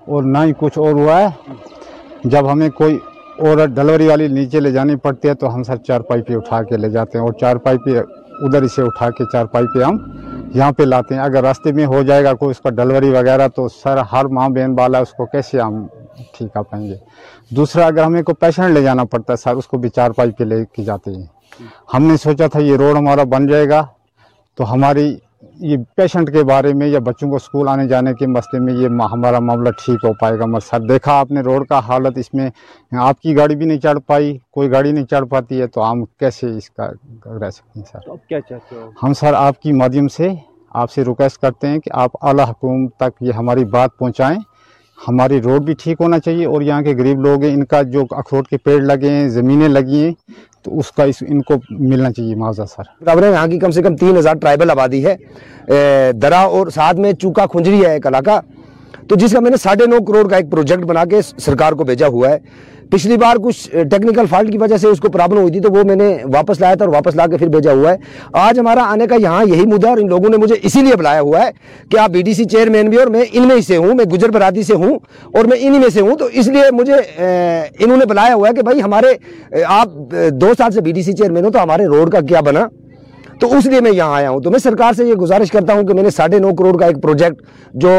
اور 0.06 0.22
نہ 0.22 0.38
ہی 0.38 0.52
کچھ 0.58 0.78
اور 0.78 0.92
ہوا 0.92 1.20
ہے۔ 1.20 1.52
جب 2.24 2.52
ہمیں 2.52 2.70
کوئی 2.70 2.98
اور 3.38 3.66
ڈلیوری 3.66 4.06
والی 4.06 4.28
نیچے 4.28 4.60
لے 4.60 4.72
جانی 4.72 4.96
پڑتی 4.96 5.28
ہے 5.28 5.34
تو 5.34 5.54
ہم 5.54 5.62
سر 5.62 5.76
چار 5.76 6.00
پائپیں 6.00 6.36
اٹھا 6.36 6.62
کے 6.62 6.76
لے 6.76 6.90
جاتے 6.90 7.18
ہیں 7.18 7.24
اور 7.24 7.32
چار 7.32 7.56
پائپیں 7.56 8.02
ادھر 8.30 8.62
اسے 8.62 8.82
اٹھا 8.82 9.10
کے 9.10 9.24
چار 9.32 9.44
پائپیں 9.44 9.84
ہم 9.84 9.96
یہاں 10.54 10.72
پہ 10.72 10.82
لاتے 10.82 11.14
ہیں۔ 11.14 11.22
اگر 11.22 11.42
راستے 11.42 11.72
میں 11.72 11.86
ہو 11.86 12.02
جائے 12.02 12.24
گا 12.24 12.32
کوئی 12.32 12.50
اس 12.50 12.60
کا 12.60 12.70
ڈلیوری 12.70 13.10
وغیرہ 13.10 13.48
تو 13.48 13.68
سر 13.68 13.96
ہر 13.96 14.24
ماں 14.24 14.48
بہن 14.48 14.74
والا 14.78 14.98
اس 14.98 15.10
کو 15.10 15.26
کیسے 15.26 15.60
ہم 15.60 15.86
ٹھیک 16.38 16.56
آ 16.56 16.60
پائیں 16.60 16.86
گے؟ 16.86 16.94
دوسرا، 17.50 17.86
اگر 17.86 18.02
ہمیں 18.02 18.22
کوئی 18.22 18.34
پیشنٹ 18.34 18.70
لے 18.70 18.82
جانا 18.82 19.04
پڑتا 19.04 19.32
ہے 19.32 19.36
سر، 19.36 19.54
اس 19.54 19.66
کو 19.66 19.78
بھی 19.78 19.88
چار 19.88 20.10
پائپیں 20.10 20.46
لے 20.46 20.64
کے 20.72 20.84
جاتے 20.84 21.10
ہیں۔ 21.10 21.37
ہم 21.94 22.02
نے 22.02 22.16
سوچا 22.16 22.46
تھا 22.46 22.60
یہ 22.60 22.76
روڈ 22.76 22.96
ہمارا 22.96 23.22
بن 23.22 23.46
جائے 23.46 23.68
گا 23.68 23.86
تو 24.58 24.72
ہماری 24.72 25.16
یہ 25.60 25.76
پیشنٹ 25.96 26.32
کے 26.32 26.42
بارے 26.44 26.72
میں 26.74 26.86
یا 26.86 26.98
بچوں 26.98 27.28
کو 27.30 27.36
اسکول 27.36 27.68
آنے 27.68 27.86
جانے 27.88 28.14
کے 28.14 28.26
مسئلے 28.26 28.60
میں 28.60 28.74
یہ 28.74 28.88
ہمارا 29.12 29.38
معاملہ 29.38 29.70
ٹھیک 29.70 30.04
ہو 30.04 30.12
پائے 30.12 30.38
گا۔ 30.38 30.46
مگر 30.46 30.60
سر 30.60 30.80
دیکھا 30.80 31.12
آپ 31.12 31.30
نے 31.30 31.40
روڈ 31.40 31.66
کا 31.68 31.78
حالت 31.78 32.18
اس 32.18 32.34
میں 32.34 32.50
آپ 32.98 33.20
کی 33.20 33.36
گاڑی 33.36 33.56
بھی 33.56 33.66
نہیں 33.66 33.80
چڑھ 33.80 33.98
پائی 34.06 34.36
کوئی 34.50 34.70
گاڑی 34.70 34.92
نہیں 34.92 35.06
چڑھ 35.06 35.26
پاتی 35.28 35.60
ہے 35.60 35.66
تو 35.66 35.90
ہم 35.90 36.04
کیسے 36.04 36.56
اس 36.56 36.70
کا 36.70 36.90
رہ 37.40 37.50
سکتے 37.50 37.80
ہیں 37.80 37.86
سر؟ 37.92 38.14
کیا 38.28 38.40
چاہتے 38.40 38.76
ہو؟ 38.76 38.90
ہم 39.02 39.12
سر 39.12 39.34
آپ 39.34 39.62
کی 39.62 39.72
مادھیم 39.72 40.08
سے 40.08 40.28
آپ 40.74 40.92
سے 40.92 41.04
ریکویسٹ 41.04 41.40
کرتے 41.40 41.68
ہیں 41.68 41.78
کہ 41.78 41.90
آپ 41.94 42.10
اعلیٰ 42.20 42.48
حکومت 42.48 42.96
تک 42.96 43.22
یہ 43.22 43.32
ہماری 43.32 43.64
بات 43.64 43.98
پہنچائیں۔ 43.98 44.38
ہماری 45.08 45.42
روڈ 45.42 45.62
بھی 45.62 45.74
ٹھیک 45.74 46.00
ہونا 46.00 46.18
چاہیے 46.18 46.44
اور 46.46 46.62
یہاں 46.62 46.82
کے 46.82 46.94
غریب 46.98 47.20
لوگ 47.20 47.42
ہیں 47.42 47.54
ان 47.54 47.64
کا 47.64 47.82
جو 47.82 48.02
اخروٹ 48.10 48.48
کے 48.48 48.56
پیڑ 48.58 48.80
لگے 48.80 49.10
ہیں 49.10 49.28
زمینیں 49.28 49.68
لگی 49.68 50.04
ہیں 50.04 50.12
تو 50.62 50.78
اس 50.78 50.92
کا 50.92 51.04
اس 51.04 51.22
ان 51.28 51.42
کو 51.42 51.54
ملنا 51.70 52.12
چاہیے 52.12 52.34
معاوضہ 52.34 52.62
سر۔ 52.70 53.04
یہاں 53.24 53.46
کی 53.46 53.58
کم 53.58 53.70
سے 53.70 53.82
کم 53.82 53.96
تین 53.96 54.16
ہزار 54.16 54.34
ٹرائبل 54.34 54.70
آبادی 54.70 55.06
ہے۔ 55.06 55.16
درا 56.12 56.40
اور 56.40 56.66
ساتھ 56.74 56.96
میں 56.96 57.12
چوکا 57.12 57.46
کھنجری 57.46 57.84
ہے، 57.84 57.92
ایک 57.92 58.06
علاقہ۔ 58.06 58.40
تو 59.08 59.16
جس 59.16 59.32
کا 59.32 59.40
میں 59.40 59.50
نے 59.50 59.56
ساڑھے 59.56 59.86
نو 59.86 60.04
کروڑ 60.04 60.28
کا 60.28 60.36
ایک 60.36 60.50
پروجیکٹ 60.50 60.84
بنا 60.86 61.04
کے 61.10 61.20
سرکار 61.22 61.72
کو 61.72 61.84
بھیجا 61.84 62.06
ہوا 62.06 62.30
ہے۔ 62.30 62.38
پچھلی 62.90 63.16
بار 63.16 63.36
کچھ 63.44 63.68
ٹیکنیکل 63.70 64.26
فالٹ 64.30 64.50
کی 64.52 64.58
وجہ 64.58 64.76
سے 64.76 64.88
اس 64.88 65.00
کو 65.00 65.08
پرابلم 65.12 65.38
ہوئی 65.38 65.52
تھی 65.52 65.60
تو 65.60 65.70
وہ 65.72 65.82
میں 65.86 65.96
نے 65.96 66.06
واپس 66.34 66.60
لایا 66.60 66.74
تھا 66.74 66.84
اور 66.84 66.92
واپس 66.94 67.16
لا 67.16 67.26
کے 67.30 67.36
پھر 67.36 67.48
بھیجا 67.48 67.72
ہوا 67.72 67.90
ہے۔ 67.92 67.96
آج 68.42 68.58
ہمارا 68.58 68.84
آنے 68.92 69.06
کا 69.06 69.16
یہاں 69.20 69.44
یہی 69.48 69.66
مدعا 69.72 69.90
اور 69.90 69.98
ان 69.98 70.08
لوگوں 70.08 70.30
نے 70.30 70.36
مجھے 70.36 70.54
اسی 70.62 70.82
لیے 70.82 70.96
بلایا 70.96 71.20
ہوا 71.20 71.44
ہے 71.44 71.50
کہ 71.90 71.98
آپ 71.98 72.10
بی 72.10 72.22
ڈی 72.22 72.34
سی 72.34 72.44
چیئرمین 72.44 72.88
بھی 72.90 72.98
اور 72.98 73.06
میں 73.06 73.24
ان 73.32 73.48
میں 73.48 73.60
سے 73.66 73.76
ہوں، 73.76 73.94
میں 73.94 74.04
گجر 74.12 74.30
برادری 74.30 74.62
سے 74.62 74.74
ہوں 74.74 74.98
اور 75.34 75.44
میں 75.44 75.58
انہی 75.60 75.78
میں 75.78 75.88
سے 75.94 76.00
ہوں۔ 76.00 76.16
تو 76.18 76.28
اس 76.32 76.48
لیے 76.48 76.70
مجھے 76.72 76.94
انہوں 76.94 77.96
نے 77.96 78.04
بلایا 78.04 78.34
ہوا 78.34 78.48
ہے 78.48 78.54
کہ 78.54 78.62
بھائی 78.62 78.82
ہمارے 78.82 79.12
آپ 79.66 80.14
دو 80.40 80.52
سال 80.58 80.70
سے 80.72 80.80
بی 80.80 80.92
ڈی 80.92 81.02
سی 81.02 81.12
چیئرمین 81.12 81.44
ہو 81.44 81.50
تو 81.50 81.62
ہمارے 81.62 81.86
روڈ 81.86 82.12
کا 82.12 82.20
کیا 82.28 82.40
بنا؟ 82.40 82.66
تو 83.40 83.56
اس 83.56 83.66
لیے 83.66 83.80
میں 83.80 83.90
یہاں 83.92 84.14
آیا 84.14 84.30
ہوں۔ 84.30 84.40
تو 84.42 84.50
میں 84.50 84.58
سرکار 84.58 84.92
سے 84.96 85.04
یہ 85.06 85.14
گزارش 85.14 85.50
کرتا 85.50 85.72
ہوں 85.74 85.86
کہ 85.86 85.94
میں 85.94 86.02
نے 86.02 86.10
ساڑھے 86.10 86.38
نو 86.38 86.54
کروڑ 86.54 86.76
کا 86.78 86.86
ایک 86.86 87.02
پروجیکٹ 87.02 87.42
جو 87.82 87.90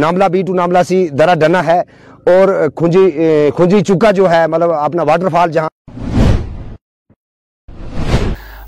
ناملہ 0.00 0.24
بی 0.32 0.42
ٹو 0.46 0.54
ناملہ 0.54 0.78
سی 0.88 1.06
درہ 1.18 1.34
ڈنا 1.40 1.64
ہے 1.66 1.80
اور 2.32 2.48
کھنجی 2.76 3.08
کھنجی 3.56 3.80
چکا 3.84 4.10
جو 4.10 4.30
ہے 4.30 4.46
مطلب 4.46 4.72
اپنا 4.72 5.02
واٹر 5.02 5.28
فال 5.32 5.52
جہاں۔ 5.52 5.68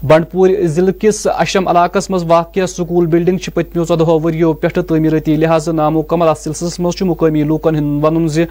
بنڈ 0.08 0.24
پور 0.30 0.48
ضلع 0.74 0.92
کس 1.00 1.26
اشم 1.34 1.68
علاقس 1.68 2.08
مز 2.10 2.24
واقع 2.28 2.66
سکول 2.68 3.06
بلڈنگ 3.12 3.38
پتمو 3.54 3.84
ژدہو 3.84 4.18
وریو 4.24 4.52
پہ 4.52 4.68
تعمیرتی 4.88 5.36
لحاظ 5.36 5.68
نامکمل 5.68 6.28
ات 6.28 6.38
سلسلس 6.38 6.78
مز 6.80 7.02
مقامی 7.02 7.42
لوکن 7.42 7.76
ہند 7.76 8.04
ون 8.04 8.28
زی 8.34 8.44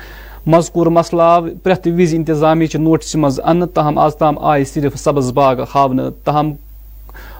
مذکور 0.47 0.87
مسئلہ 0.97 1.21
آو 1.21 1.45
پرٛٮ۪تھ 1.63 1.87
وِزِ 1.97 2.15
انتظامی 2.15 2.65
نوٹس 2.73 3.15
مز 3.15 3.39
ان، 3.43 3.67
تاہم 3.67 3.99
آز 3.99 4.15
تام 4.15 4.39
آئی 4.39 4.65
صرف 4.65 4.99
سبز 4.99 5.31
باغ 5.33 5.63
ہاونہٕ 5.75 6.11
تاہم۔ 6.23 6.51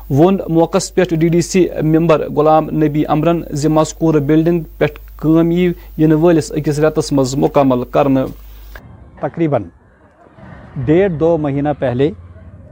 ون 0.10 0.38
موقع 0.50 0.78
پہ 0.96 1.04
ڈی 1.12 1.28
ڈی 1.28 1.42
سی 1.42 1.66
ممبر 1.84 2.28
غلام 2.30 2.70
نبی 2.74 3.04
عمرن 3.10 3.42
زی 3.52 3.68
مذکور 3.68 4.16
بلڈنگ 4.22 4.64
پہ 4.78 4.86
کم 5.18 5.52
یہ 5.52 6.14
ولس 6.14 6.52
اکس 6.52 6.80
رتس 6.80 7.12
مز 7.14 7.36
مکمل 7.36 7.84
کرنے 7.92 8.26
تقریباً 9.20 9.64
ڈیڑھ 10.86 11.14
دو 11.14 11.38
مہینہ 11.38 11.70
پہلے 11.80 12.10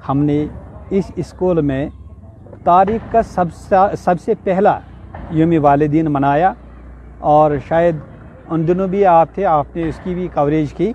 ہم 0.09 0.23
نے 0.23 0.45
اس 0.91 1.11
اسکول 1.15 1.61
میں 1.61 1.85
تاریخ 2.63 3.11
کا 3.11 3.21
سب 3.25 3.53
سب 3.99 4.21
سے 4.25 4.33
پہلا 4.43 4.79
یوم 5.31 5.53
والدین 5.61 6.11
منایا 6.11 6.53
اور 7.31 7.51
شاید 7.69 7.95
ان 8.49 8.67
دنوں 8.67 8.87
بھی 8.87 9.05
آپ 9.05 9.33
تھے 9.35 9.45
آپ 9.47 9.75
نے 9.75 9.87
اس 9.89 9.99
کی 10.03 10.13
بھی 10.13 10.27
کوریج 10.33 10.73
کی 10.73 10.91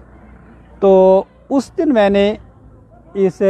تو 0.80 1.22
اس 1.50 1.70
دن 1.78 1.94
میں 1.94 2.08
نے 2.08 2.32
اس 3.14 3.40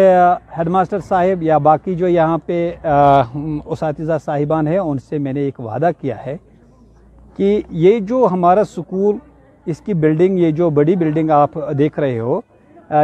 ہیڈ 0.57 0.69
ماسٹر 0.69 0.99
صاحب 1.09 1.43
یا 1.43 1.57
باقی 1.59 1.95
جو 1.95 2.09
یہاں 2.09 2.39
پہ 2.47 2.71
اساتذہ 2.85 4.19
صاحبان 4.25 4.67
ہیں، 4.67 4.79
ان 4.79 4.99
سے 4.99 5.19
میں 5.19 5.33
نے 5.33 5.41
ایک 5.41 5.59
وعدہ 5.61 5.91
کیا 6.01 6.17
ہے 6.27 6.37
کہ 7.37 7.61
یہ 7.71 7.99
جو 8.01 8.27
ہمارا 8.33 8.65
سکول، 8.67 9.17
اس 9.67 9.81
کی 9.81 9.95
بلڈنگ 9.95 10.39
یہ 10.39 10.51
جو 10.51 10.69
بڑی 10.71 10.97
بلڈنگ 10.97 11.31
آپ 11.31 11.59
دیکھ 11.79 11.99
رہے 12.01 12.19
ہو 12.19 12.41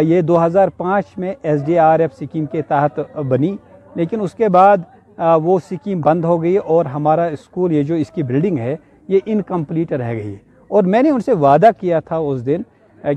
یہ 0.03 0.21
دو 0.21 0.45
ہزار 0.45 0.69
پانچ 0.77 1.19
میں 1.19 1.35
S 1.43 1.65
D 1.67 1.79
R 1.79 2.01
F 2.01 2.15
scheme 2.15 2.47
کے 2.53 2.63
تحت 2.69 3.01
بنی، 3.29 3.55
لیکن 3.97 4.21
اس 4.21 4.35
کے 4.35 4.49
بعد 4.49 5.19
وہ 5.43 5.59
سکیم 5.71 6.01
بند 6.01 6.25
ہو 6.25 6.41
گئی 6.43 6.57
اور 6.57 6.85
ہمارا 6.85 7.25
اسکول 7.27 7.73
یہ 7.73 7.83
جو 7.83 7.95
اس 7.95 8.11
کی 8.11 8.23
بلڈنگ 8.23 8.59
ہے، 8.59 8.75
یہ 9.09 9.19
انکمپلیٹ 9.27 9.93
رہ 9.93 10.13
گئی۔ 10.13 10.33
ہے 10.33 10.39
اور 10.71 10.83
میں 10.85 11.03
نے 11.03 11.11
ان 11.11 11.21
سے 11.21 11.33
وعدہ 11.33 11.71
کیا 11.81 12.01
تھا 12.01 12.17
اس 12.17 12.45
دن 12.47 12.63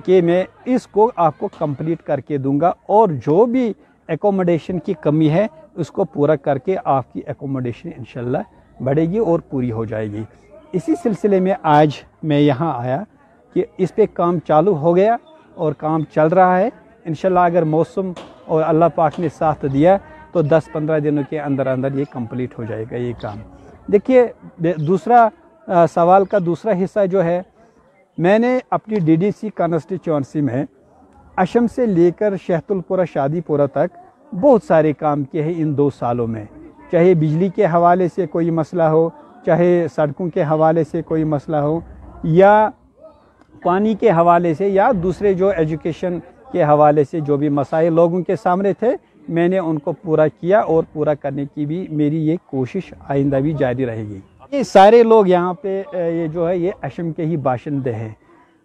کہ 0.04 0.22
میں 0.22 0.44
اس 0.66 0.88
کو 0.88 1.12
آپ 1.16 1.38
کو 1.38 1.50
کمپلیٹ 1.58 2.02
کر 2.02 2.20
کے 2.20 2.38
دوں 2.38 2.60
گا 2.60 2.72
اور 2.86 3.10
جو 3.26 3.46
بھی 3.46 3.72
ایکوموڈیشن 4.10 4.80
کی 4.80 4.94
کمی 5.02 5.30
ہے، 5.30 5.46
اس 5.76 5.92
کو 5.92 6.06
پورا 6.06 6.36
کر 6.36 6.58
کے 6.58 6.76
آپ 6.84 7.14
کی 7.14 7.22
ایکوموڈیشن 7.28 7.90
انشاءاللہ 7.98 8.38
بڑھے 8.84 9.06
گی 9.10 9.18
اور 9.18 9.40
پوری 9.50 9.72
ہو 9.72 9.86
جائے 9.86 10.12
گی۔ 10.12 10.24
اسی 10.72 10.94
سلسلے 11.04 11.40
میں 11.40 11.54
آج 11.64 11.90
میں 12.24 12.40
یہاں 12.40 12.72
آیا 12.80 13.02
کہ 13.56 13.66
اس 13.78 13.96
پہ 13.96 14.06
کام 14.14 14.40
چالو 14.48 14.76
ہو 14.78 14.96
گیا 14.96 15.16
اور 15.56 15.74
کام 15.74 16.04
چل 16.16 16.28
رہا 16.28 16.60
ہے۔ 16.60 16.70
انشاءاللہ 17.06 17.40
اگر 17.40 17.64
موسم 17.64 18.12
اور 18.46 18.64
اللہ 18.68 18.86
پاک 18.96 19.20
نے 19.20 19.28
ساتھ 19.38 19.66
دیا 19.74 19.98
تو 20.32 20.42
دس 20.42 20.72
پندرہ 20.74 21.00
دنوں 21.00 21.24
کے 21.30 21.40
اندر 21.40 21.68
اندر 21.68 21.94
یہ 21.94 22.06
کمپلیٹ 22.12 22.58
ہو 22.60 22.64
جائے 22.64 22.86
گا 22.92 22.96
یہ 22.96 23.14
کام۔ 23.22 23.38
دیکھیے، 23.92 24.26
دوسرا 24.88 25.28
سوال 25.94 26.26
کا 26.26 26.38
دوسرا 26.46 26.72
حصہ 26.84 27.06
جو 27.06 27.24
ہے 27.24 27.42
میں 28.18 28.40
نے 28.40 28.60
اپنی 28.70 29.00
ڈی 29.00 29.16
ڈی 29.16 29.30
سی 29.32 29.50
کانسٹیچوئنسی 29.50 30.42
میں 30.42 30.66
اشم 31.36 31.66
سے 31.76 31.86
لے 31.86 32.12
کر 32.12 32.34
شہت 32.48 32.72
الپورہ 32.72 33.06
شادی 33.14 33.42
پورہ 33.42 33.66
تک 33.74 33.98
بہت 34.36 34.64
سارے 34.64 34.94
کام 34.94 35.24
کیے 35.24 35.44
ہیں 35.44 35.54
ان 35.58 35.78
دو 35.78 35.90
سالوں 35.90 36.28
میں۔ 36.28 36.44
چاہے 36.92 37.14
بجلی 37.14 37.50
کے 37.50 37.66
حوالے 37.66 38.08
سے 38.16 38.26
کوئی 38.28 38.50
مسئلہ 38.52 38.84
ہو، 38.84 39.10
چاہے 39.46 39.88
سڑکوں 39.96 40.30
کے 40.30 40.44
حوالے 40.44 40.84
سے 40.92 41.02
کوئی 41.02 41.24
مسئلہ 41.24 41.58
ہو، 41.58 41.80
یا 42.24 42.70
پانی 43.64 43.94
کے 43.96 44.10
حوالے 44.10 44.54
سے، 44.54 44.68
یا 44.68 44.92
دوسرے 45.04 45.34
جو 45.34 45.50
ایجوکیشن 45.50 46.20
کے 46.52 46.64
حوالے 46.64 47.04
سے 47.12 47.20
جو 47.20 47.38
بھی 47.38 47.50
مسائل 47.50 47.94
لوگوں 47.94 48.22
کے 48.22 48.36
سامنے 48.36 48.74
تھے، 48.74 48.96
میں 49.30 49.48
نے 49.48 49.58
ان 49.60 49.80
کو 49.80 49.92
پورا 49.92 50.28
کیا 50.28 50.60
اور 50.60 50.84
پورا 50.94 51.14
کرنے 51.14 51.46
کی 51.56 51.66
بھی 51.66 51.88
میری 51.90 52.28
یہ 52.28 52.36
کوشش 52.46 52.94
آئندہ 53.08 53.36
بھی 53.36 53.54
جاری 53.54 53.86
رہے 53.86 54.04
گی۔ 54.04 54.20
یہ 54.52 54.64
سارے 54.64 55.04
لوگ 55.04 55.28
یہاں 55.28 55.54
پہ 55.54 55.84
یہ 55.94 56.28
جو 56.28 56.50
ہے، 56.50 56.58
یہ 56.58 56.72
اشم 56.82 57.12
کے 57.12 57.26
ہی 57.26 57.38
باشندے 57.38 57.94
ہیں۔ 57.94 58.10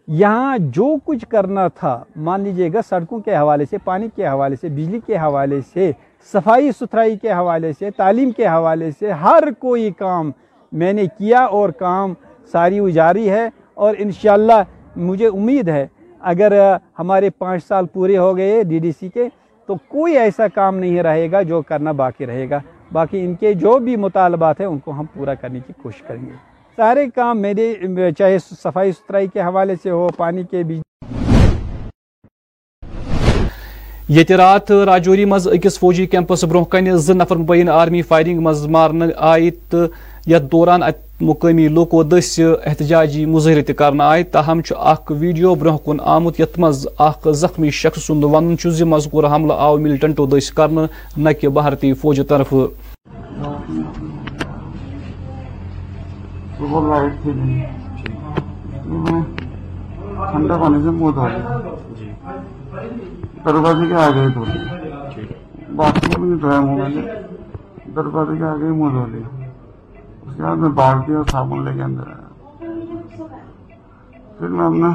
یہاں 0.09 0.59
جو 0.59 0.95
کچھ 1.05 1.27
کرنا 1.29 1.69
تھا، 1.69 2.05
مان 2.17 2.41
لیجیے 2.41 2.69
گا، 2.73 2.81
سڑکوں 2.89 3.21
کے 3.21 3.37
حوالے 3.37 3.65
سے، 3.71 3.79
پانی 3.79 4.09
کے 4.17 4.27
حوالے 4.27 4.57
سے، 4.57 4.69
بجلی 4.69 5.01
کے 5.07 5.17
حوالے 5.17 5.61
سے، 5.75 5.93
صفائی 6.33 6.71
ستھرائی 6.73 7.17
کے 7.17 7.33
حوالے 7.33 7.73
سے، 7.73 7.91
تعلیم 7.91 8.31
کے 8.31 8.47
حوالے 8.47 8.91
سے، 8.91 9.11
ہر 9.11 9.45
کوئی 9.59 9.91
کام 9.91 10.31
میں 10.73 10.93
نے 10.93 11.07
کیا 11.19 11.45
اور 11.45 11.69
کام 11.69 12.15
ساری 12.53 12.79
اجاری 12.79 13.31
ہے۔ 13.31 13.49
اور 13.75 13.95
انشاءاللہ 13.99 14.63
مجھے 14.97 15.27
امید 15.27 15.69
ہے، 15.69 15.87
اگر 16.21 16.53
ہمارے 16.99 17.31
پانچ 17.31 17.65
سال 17.65 17.87
پورے 17.87 18.17
ہو 18.19 18.37
گئے 18.37 18.63
ڈی 18.63 18.79
ڈی 18.79 18.93
سی 18.93 19.09
کے، 19.09 19.29
تو 19.67 19.75
کوئی 19.89 20.19
ایسا 20.19 20.49
کام 20.49 20.79
نہیں 20.79 21.03
رہے 21.03 21.31
گا 21.33 21.43
جو 21.43 21.63
کرنا 21.63 21.93
باقی 21.93 22.27
رہے 22.27 22.51
گا۔ 22.51 22.61
باقی 22.93 23.25
ان 23.25 23.35
کے 23.41 23.53
جو 23.55 23.79
بھی 23.79 23.97
مطالبات 23.97 24.61
ہیں 24.61 24.67
ان 24.67 24.79
کو 24.79 24.91
ہم 24.93 25.05
پورا 25.15 25.35
کرنے 25.35 25.61
کی 25.67 25.73
کوشش 25.83 26.03
کریں 26.09 26.25
گے۔ 26.27 26.35
سارے 26.79 27.07
کام 27.15 27.41
میرے، 27.43 27.75
چاہے 28.19 28.39
صفائی 28.39 28.93
ستھرائی 28.93 29.27
کے 29.33 29.41
حوالے 29.41 29.75
سے 29.83 29.91
ہو، 29.91 30.09
پانی 30.17 30.43
کے 30.51 30.63
بجلی 30.63 30.81
یہ 34.09 34.35
رات 34.37 34.71
راجوری 34.87 35.25
مز 35.25 35.49
اکس 35.49 35.79
فوجی 35.79 36.07
کیمپس 36.07 36.45
برو 36.45 36.65
کن 36.73 36.97
زن 36.97 37.19
نفر 37.19 37.37
مبین 37.37 37.69
آرمی 37.69 38.03
فائرنگ 38.03 38.41
مز 38.43 38.67
مارن 38.75 39.03
آئی 39.17 39.51
تو 39.71 39.85
یت 40.27 40.51
دوران 40.53 40.83
مقامی 41.23 41.67
لوکو 41.69 42.03
دس 42.05 42.39
احتجاجی 42.67 43.25
مظاہرہ 43.27 43.63
تہ 43.63 43.73
کرنا 43.73 44.09
آئے 44.11 44.23
تاہم 44.33 44.61
اخ 44.77 45.11
ویڈیو 45.11 45.55
برہ 45.55 45.77
کن 45.85 46.01
آمت 46.15 46.41
یت 46.41 46.59
مز 46.59 46.87
اخ 46.99 47.27
زخمی 47.35 47.71
شخص 47.73 48.07
سند 48.07 48.25
ون 48.25 48.55
زِ 48.59 48.83
مذکور 48.85 49.25
حملہ 49.25 49.53
آو 49.59 49.77
ملٹنٹو 49.79 50.27
دس 50.29 50.51
کرنا 50.53 50.87
نہ 51.17 51.31
کہ 51.41 51.49
بھارتی 51.51 51.93
فوجہ 51.95 52.23
طرف 52.29 52.51
جی۔ 52.51 53.83
دروازے 63.45 63.87
کے 63.87 63.95
دروازے 67.95 68.37
کے 68.39 69.42
اس 70.23 70.35
کے 70.37 70.43
بعد 70.43 70.57
میں 70.57 70.69
بالٹی 70.69 71.15
اور 71.15 71.25
صابن 71.25 71.65
لے 71.65 71.75
کے 71.75 71.83
اندر 71.83 72.07
آیا 72.07 72.29
پھر 74.39 74.49
میں 74.49 74.67
اپنا 74.67 74.91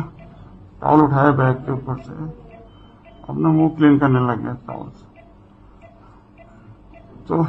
ٹاول 0.79 1.01
اٹھایا 1.01 1.29
بیگ 1.29 1.53
کے 1.65 1.71
اوپر 1.71 1.95
سے۔ 2.05 2.11
اپنا 3.21 3.49
منہ 3.49 3.67
کلین 3.77 3.99
کرنے 3.99 4.19
لگ 4.19 4.41
گیا 4.43 4.53
ٹاول 4.65 4.89
سے۔ 4.99 5.19
تو 7.27 7.41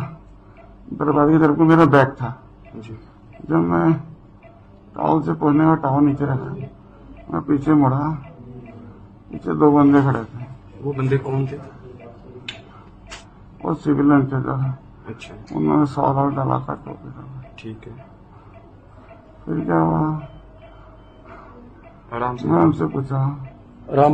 دروازے 0.90 1.32
کی 1.32 1.38
طرف 1.38 1.56
کو 1.56 1.64
میرا 1.64 1.84
بیگ 1.84 2.06
تھا۔ 2.16 2.32
جی۔ 2.74 2.94
جب 3.48 3.58
میں 3.58 3.88
ٹاول 4.92 5.22
سے 5.22 5.32
پہنچنے 5.34 5.64
کا 5.64 5.74
ٹاول 5.74 6.04
نیچے 6.04 6.24
رکھا 6.24 6.54
میں 7.28 7.40
پیچھے 7.46 7.74
مڑا۔ 7.74 8.10
پیچھے 9.28 9.52
دو 9.54 9.70
بندے 9.70 9.98
کھڑے 10.00 10.22
تھے۔ 10.30 10.44
وہ 10.80 10.92
بندے 10.92 11.18
کون 11.18 11.46
تھے؟ 11.46 11.56
وہ 13.62 13.74
سول 13.74 14.12
انتظار 14.12 14.68
اچھا۔ 15.10 15.34
انہوں 15.50 15.78
نے 15.78 15.86
سوال 15.86 16.16
اور 16.16 16.30
ڈالا 16.30 16.58
تھا۔ 16.58 16.74
ٹوپی 16.84 17.08
کا 17.16 17.37
ٹھیک 17.58 17.88
ہے۔ 17.88 17.92
پھر 19.44 19.64
کیا 19.64 19.80
ہوا؟ 19.80 20.18
آرام 22.10 22.36
سے۔ 22.36 22.48
سے 22.78 22.86
پوچھا 22.86 23.34
آرام 23.88 24.12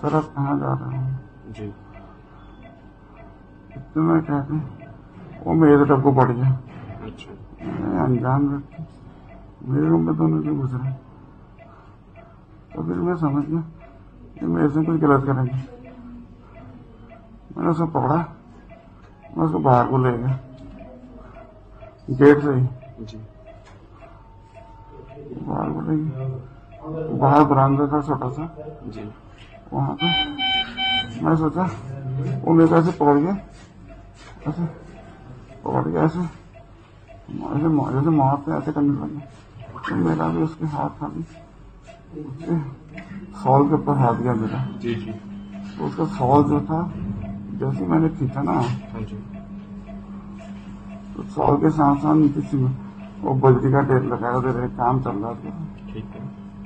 سر 0.00 0.14
آپ 0.14 0.34
کہاں 0.34 0.58
جا 0.58 0.74
جی۔ 1.46 1.70
کہتے 3.84 4.54
وہ 5.44 5.54
میرے 5.54 5.84
طرف 5.84 5.98
کو 6.02 6.12
پڑ 6.12 6.30
گیا۔ 6.30 6.50
اچھا۔ 7.04 7.32
انجان 8.04 8.60
میرے 9.62 9.88
روم 9.88 10.04
میں 10.04 10.12
دونوں 10.12 10.42
کیوں 10.42 10.58
گزرا 10.58 10.90
تو 12.74 12.82
پھر 12.82 12.94
میں 12.94 13.14
سمجھ 13.14 13.50
گیا 13.50 13.60
کہ 14.34 14.46
میرے 14.46 14.68
سے 14.68 14.80
کچھ 14.80 15.04
غلط 15.04 15.26
کریں 15.26 15.42
گے۔ 15.42 15.88
میں 17.56 17.64
نے 17.64 17.70
اسے 17.70 17.84
پکڑا 17.84 18.16
میں 19.36 19.44
اس 19.44 19.52
کو 19.52 19.58
باہر 19.58 19.86
کو 19.86 19.98
لے 19.98 20.12
گیا۔ 20.12 20.51
گیٹ 22.08 22.44
رہی 22.44 22.64
جی 22.98 23.18
باہر 27.18 27.44
برانڈا 27.44 27.84
تھا 27.86 28.00
چھوٹا 28.02 28.30
سا۔ 28.30 28.46
جی۔ 28.86 29.02
وہاں 29.72 29.94
پہ۔ 30.00 30.06
میں 31.22 31.36
سوچا 31.36 31.62
انہیں 32.42 32.66
کیسے 32.66 32.90
پکڑ 32.98 33.14
گیا 33.18 33.32
ایسے 34.46 34.62
پکڑ 35.62 35.88
گیا 35.88 36.00
ایسے۔ 36.00 36.18
جیسے 37.28 38.10
مارتے 38.10 38.52
ایسے 38.52 38.70
کرنے 38.74 38.88
لگے۔ 38.88 39.94
میرا 39.94 40.28
بھی 40.28 40.42
اس 40.42 40.50
کے 40.58 40.64
ہاتھ 40.72 40.92
تھا 40.98 41.08
جی۔ 41.16 41.22
سال 43.42 43.68
کے 43.68 43.74
اوپر 43.74 43.96
ہاتھ 43.96 44.22
گیا 44.22 44.32
میرا۔ 44.32 44.64
جی، 44.80 44.94
جی۔ 44.94 45.12
تو 45.78 45.86
اس 45.86 45.92
کا 45.96 46.04
سال 46.18 46.42
جو 46.48 46.58
تھا 46.66 46.88
جیسے 47.52 47.86
میں 47.86 47.98
نے 47.98 48.08
کھینچا 48.18 48.42
نا 48.42 48.52
ہاں 48.52 49.41
سال 51.16 51.60
کے 51.60 51.70
ساتھ 51.70 51.98
ساتھ 52.02 52.38
کسی 52.38 52.56
میں 52.56 52.72
وہ 53.22 53.34
بجلی 53.34 53.72
کا 53.72 53.80
ٹیپ 53.80 54.02
لگایا 54.02 54.38
دے 54.38 54.58
رہے 54.58 54.66
کام 54.76 55.02
چل 55.02 55.10
رہا 55.10 55.32
تھا۔ 55.32 55.64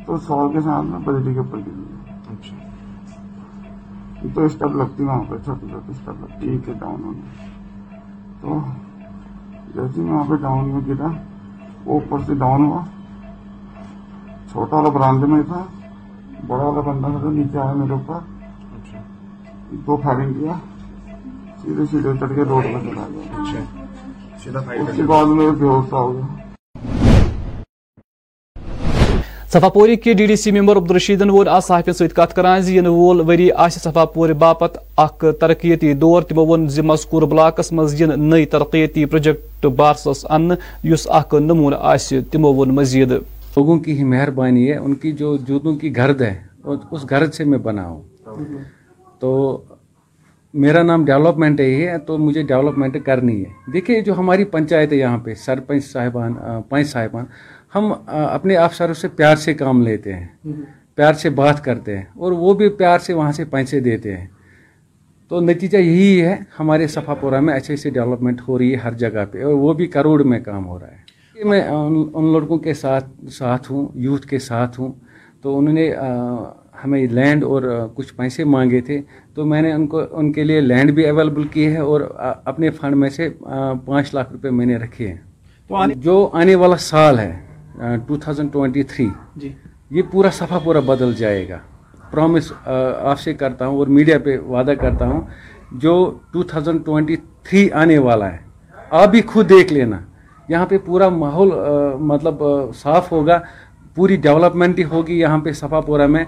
تو 0.07 0.17
سال 0.17 0.53
کے 0.53 0.61
ساتھ 0.61 0.87
میں 0.87 0.99
بجلی 0.99 1.33
کے 1.33 1.39
اوپر 1.39 1.59
گر 1.59 1.71
اچھا۔ 2.31 2.57
تو 4.35 4.45
اسٹپ 4.45 4.77
لگتی 4.77 5.05
وہاں 5.05 5.23
پہ 5.29 5.37
چھوٹی 5.37 5.67
چھوٹی 5.69 5.91
اسٹپ 5.91 6.11
لگتی۔ 6.21 6.49
ایک 6.49 6.67
ڈاؤن 6.79 7.05
ہونے۔ 7.05 7.21
تو 8.41 8.59
جیسے 9.75 10.03
میں 10.03 10.13
وہاں 10.13 10.25
پہ 10.29 10.35
ڈاؤن 10.35 10.69
میں 10.69 10.81
گرا 10.87 11.07
وہ 11.85 12.01
اوپر 12.01 12.19
سے 12.19 12.35
ڈاؤن 12.35 12.65
ہوا۔ 12.65 12.83
چھوٹا 14.53 14.77
والا 14.77 14.89
برانڈے 14.89 15.27
میں 15.27 15.43
تھا۔ 15.43 15.65
بڑا 16.47 16.65
والا 16.65 16.81
بندہ 16.81 17.19
تھا 17.19 17.31
نیچے 17.31 17.59
آیا 17.59 17.73
میرے 17.73 17.93
اوپر۔ 17.93 18.15
اچھا۔ 18.15 18.99
دو 19.71 19.97
فائرنگ 19.97 20.33
کیا۔ 20.33 20.53
سیدھے 21.63 21.85
سیدھے 21.85 22.13
چڑھ 22.21 22.35
کے 22.35 22.43
روڈ 22.45 22.65
پہ 22.65 22.91
چلا 22.91 23.05
گیا۔ 23.09 23.43
اچھا۔ 23.43 23.96
صفاپوری 24.47 25.57
کے 25.57 25.67
صفا 29.53 29.69
پوری 29.75 29.97
کے 29.97 30.13
ڈی 30.13 30.27
ڈی 30.27 30.37
سی 30.37 30.51
ممبر 30.51 30.77
عبدالرشیدن 30.77 31.31
وول 31.31 31.49
آج 31.49 31.63
صحافی 31.65 31.93
ست 31.93 32.15
کت 32.17 32.35
کران 32.37 32.63
جی، 32.63 32.77
ین 32.77 32.87
وول 32.87 33.21
وری 33.29 33.51
آس 33.65 33.75
صفا 33.83 34.05
پور 34.15 34.29
باپت 34.39 34.77
اخ 34.97 35.25
ترقیتی 35.41 35.93
دور 36.03 36.23
تمو 36.23 36.45
و 36.47 36.57
مذکور 36.91 37.23
بلاکس 37.23 37.73
مز 37.73 38.01
ین 38.01 38.11
نئی 38.31 38.47
ترقیتی 38.55 39.05
پروجیکٹ 39.05 39.67
بارسس 39.77 40.25
ان 40.31 40.51
اس 40.93 41.07
اخ 41.11 41.35
نمون 41.35 41.75
آس 41.81 42.13
تمو 42.31 42.53
مزید۔ 42.65 43.13
لوگوں 43.13 43.79
کی 43.79 43.99
ہی 43.99 44.05
مہربانی 44.05 44.71
ہے 44.71 44.77
ان 44.77 44.95
کی 44.95 45.13
جو 45.13 45.37
جوتوں 45.47 45.75
کی 45.77 45.97
گرد 45.97 46.21
ہے 46.23 46.35
اس 46.91 47.11
گرد 47.11 47.33
سے 47.35 47.45
میں 47.45 47.59
بنا 47.59 47.87
ہوں۔ 47.89 48.03
تو 49.21 49.31
میرا 50.63 50.83
نام 50.83 51.05
ڈیولپمنٹ 51.05 51.61
ہی 51.61 51.87
ہے، 51.87 51.97
تو 51.99 52.17
مجھے 52.19 52.43
ڈیولپمنٹ 52.43 52.97
کرنی 53.05 53.41
ہے۔ 53.41 53.71
دیکھیے، 53.73 54.01
جو 54.01 54.19
ہماری 54.19 54.45
پنچایت 54.53 54.93
ہے 54.93 54.97
یہاں 54.97 55.19
پہ، 55.19 55.35
سرپنچ 55.35 55.85
صاحبان 55.85 56.35
پنچ 56.69 56.89
صاحبان، 56.89 57.25
ہم 57.75 57.93
اپنے 58.07 58.57
افسروں 58.57 58.95
سے 58.95 59.09
پیار 59.17 59.37
سے 59.37 59.55
کام 59.55 59.83
لیتے 59.83 60.15
ہیں، 60.15 60.27
پیار 60.95 61.15
سے 61.15 61.31
بات 61.33 61.65
کرتے 61.65 61.97
ہیں، 61.97 62.05
اور 62.15 62.33
وہ 62.33 62.55
بھی 62.55 62.69
پیار 62.79 62.99
سے 62.99 63.15
وہاں 63.15 63.33
سے 63.33 63.45
پیسے 63.45 63.81
دیتے 63.81 64.17
ہیں۔ 64.17 64.27
تو 65.31 65.41
نتیجہ 65.41 65.79
یہی 65.79 66.21
ہے، 66.23 66.37
ہمارے 66.59 66.87
صفا 66.87 67.15
پورہ 67.15 67.41
میں 67.41 67.55
اچھے 67.55 67.77
سے 67.77 67.91
ڈیولپمنٹ 67.91 68.41
ہو 68.49 68.59
رہی 68.59 68.71
ہے 68.73 68.77
ہر 68.77 68.93
جگہ 68.95 69.25
پہ، 69.33 69.43
اور 69.45 69.55
وہ 69.55 69.73
بھی 69.73 69.87
کروڑ 69.87 70.23
میں 70.23 70.41
کام 70.41 70.67
ہو 70.67 70.79
رہا 70.79 70.91
ہے۔ 70.91 71.45
میں 71.45 71.61
ان 71.63 72.33
لڑکوں 72.33 72.59
کے 72.59 72.75
ساتھ 72.75 73.09
ساتھ 73.33 73.71
ہوں، 73.73 73.87
یوتھ 73.95 74.27
کے 74.27 74.39
ساتھ 74.39 74.81
ہوں، 74.81 74.93
تو 75.43 75.59
انہوں 75.59 75.75
نے 75.75 75.93
ہمیں 76.85 77.07
لینڈ 77.07 77.45
اور 77.45 77.63
کچھ 77.95 78.15
پیسے 78.15 78.45
مانگے 78.45 78.81
تھے 78.87 79.01
تو 79.35 79.45
میں 79.47 79.63
نے 79.63 79.73
ان 79.73 79.87
کو 79.87 80.01
ان 80.11 80.33
کے 80.33 80.45
لیے 80.45 80.61
لینڈ 80.61 80.91
بھی 80.91 81.07
اویلیبل 81.09 81.47
کی 81.53 81.67
ہے 81.67 81.79
اور 81.79 82.01
اپنے 82.45 82.71
فنڈ 82.71 82.97
میں 82.97 83.11
سے 83.11 83.29
پانچ 83.85 84.15
لاکھ 84.15 84.33
روپے 84.33 84.51
میں 84.51 84.67
نے 84.67 84.77
رکھے 84.77 85.09
ہیں۔ 85.09 85.17
تو 85.71 85.75
آنے 85.77 85.95
جو 86.05 86.29
آنے 86.33 86.55
والا 86.55 86.77
سال 86.81 87.19
ہے 87.19 87.97
ٹو 88.07 88.17
تھاؤزنڈ 88.17 88.53
ٹوئنٹی 88.53 88.83
تھری 88.83 89.09
یہ 89.91 90.03
پورا 90.11 90.31
صفحہ 90.33 90.59
پورا 90.65 90.81
بدل 90.87 91.15
جائے 91.15 91.49
گا۔ 91.49 91.59
پرومس 92.11 92.53
آپ 92.67 93.19
سے 93.21 93.35
کرتا 93.35 93.67
ہوں 93.67 93.79
اور 93.79 93.87
میڈیا 93.97 94.19
پہ 94.25 94.37
وعدہ 94.49 94.73
کرتا 94.81 95.07
ہوں 95.07 95.21
جو 95.83 95.95
ٹو 96.33 96.43
تھاؤزنڈ 96.43 96.85
ٹوئنٹی 96.87 97.17
تھری 97.17 97.69
آنے 97.81 97.99
والا 97.99 98.33
ہے 98.33 98.39
آپ 98.91 99.09
بھی 99.11 99.21
خود 99.27 99.49
دیکھ 99.51 99.73
لینا۔ 99.73 99.99
یہاں 100.49 100.67
پہ 100.67 100.79
پورا 100.85 101.09
ماحول 101.09 101.51
مطلب 102.11 102.43
صاف 102.75 103.11
ہوگا 103.13 103.39
پوری 103.95 104.17
ڈیولپمنٹ 104.23 104.79
ہی 104.79 104.85
ہوگی 104.91 105.19
یہاں 105.21 105.39
پہ 105.45 105.53
صفا 105.53 105.81
پورا 105.81 106.07
میں۔ 106.07 106.25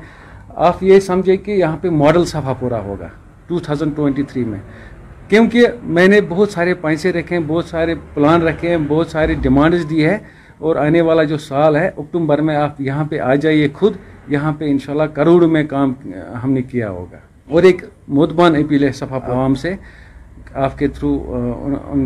آپ 0.66 0.82
یہ 0.82 1.00
سمجھے 1.00 1.36
کہ 1.36 1.50
یہاں 1.50 1.76
پہ 1.80 1.90
ماڈل 1.90 2.24
صفا 2.24 2.52
پورا 2.58 2.80
ہوگا، 2.80 3.08
2023 3.48 4.46
میں۔ 4.46 4.58
کیونکہ 5.28 5.66
میں 5.82 6.08
نے 6.08 6.20
بہت 6.28 6.50
سارے 6.50 6.74
پیسے 6.74 7.12
رکھے 7.12 7.36
ہیں، 7.36 7.44
بہت 7.46 7.64
سارے 7.64 7.94
پلان 8.14 8.42
رکھے 8.42 8.68
ہیں، 8.70 8.76
بہت 8.88 9.06
سارے 9.06 9.34
ڈیمانڈز 9.34 9.90
دی 9.90 10.04
ہے 10.04 10.18
اور 10.58 10.76
آنے 10.76 11.00
والا 11.00 11.22
جو 11.22 11.38
سال 11.38 11.76
ہے، 11.76 11.90
اکتوبر 11.96 12.38
میں 12.38 12.56
آپ 12.56 12.80
یہاں 12.80 13.04
پہ 13.04 13.18
آ 13.18 13.34
جائیے 13.34 13.68
خود۔ 13.74 13.92
یہاں 14.28 14.52
پہ 14.58 14.64
انشاءاللہ 14.70 15.06
کروڑ 15.14 15.46
میں 15.46 15.64
کام 15.64 15.92
ہم 16.44 16.52
نے 16.52 16.62
کیا 16.62 16.90
ہوگا۔ 16.90 17.18
اور 17.50 17.62
ایک 17.62 17.84
مدبان 18.08 18.56
اپیل 18.56 18.84
ہے 18.84 18.92
صفحہ 18.92 19.18
عوام 19.24 19.54
سے 19.54 19.74
آپ 20.54 20.78
کے 20.78 20.88
تھرو 20.88 21.12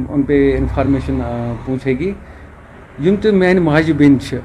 ان 0.09 0.23
پہ 0.23 0.57
انفارمیشن 0.59 1.21
پوچھے 1.65 1.99
گی۔ 1.99 2.13
یوں 2.99 3.17
تو 3.23 3.33
میان 3.33 3.57
ماجہ 3.57 3.93
بیٚنہِ 3.93 4.21
چھِ 4.21 4.39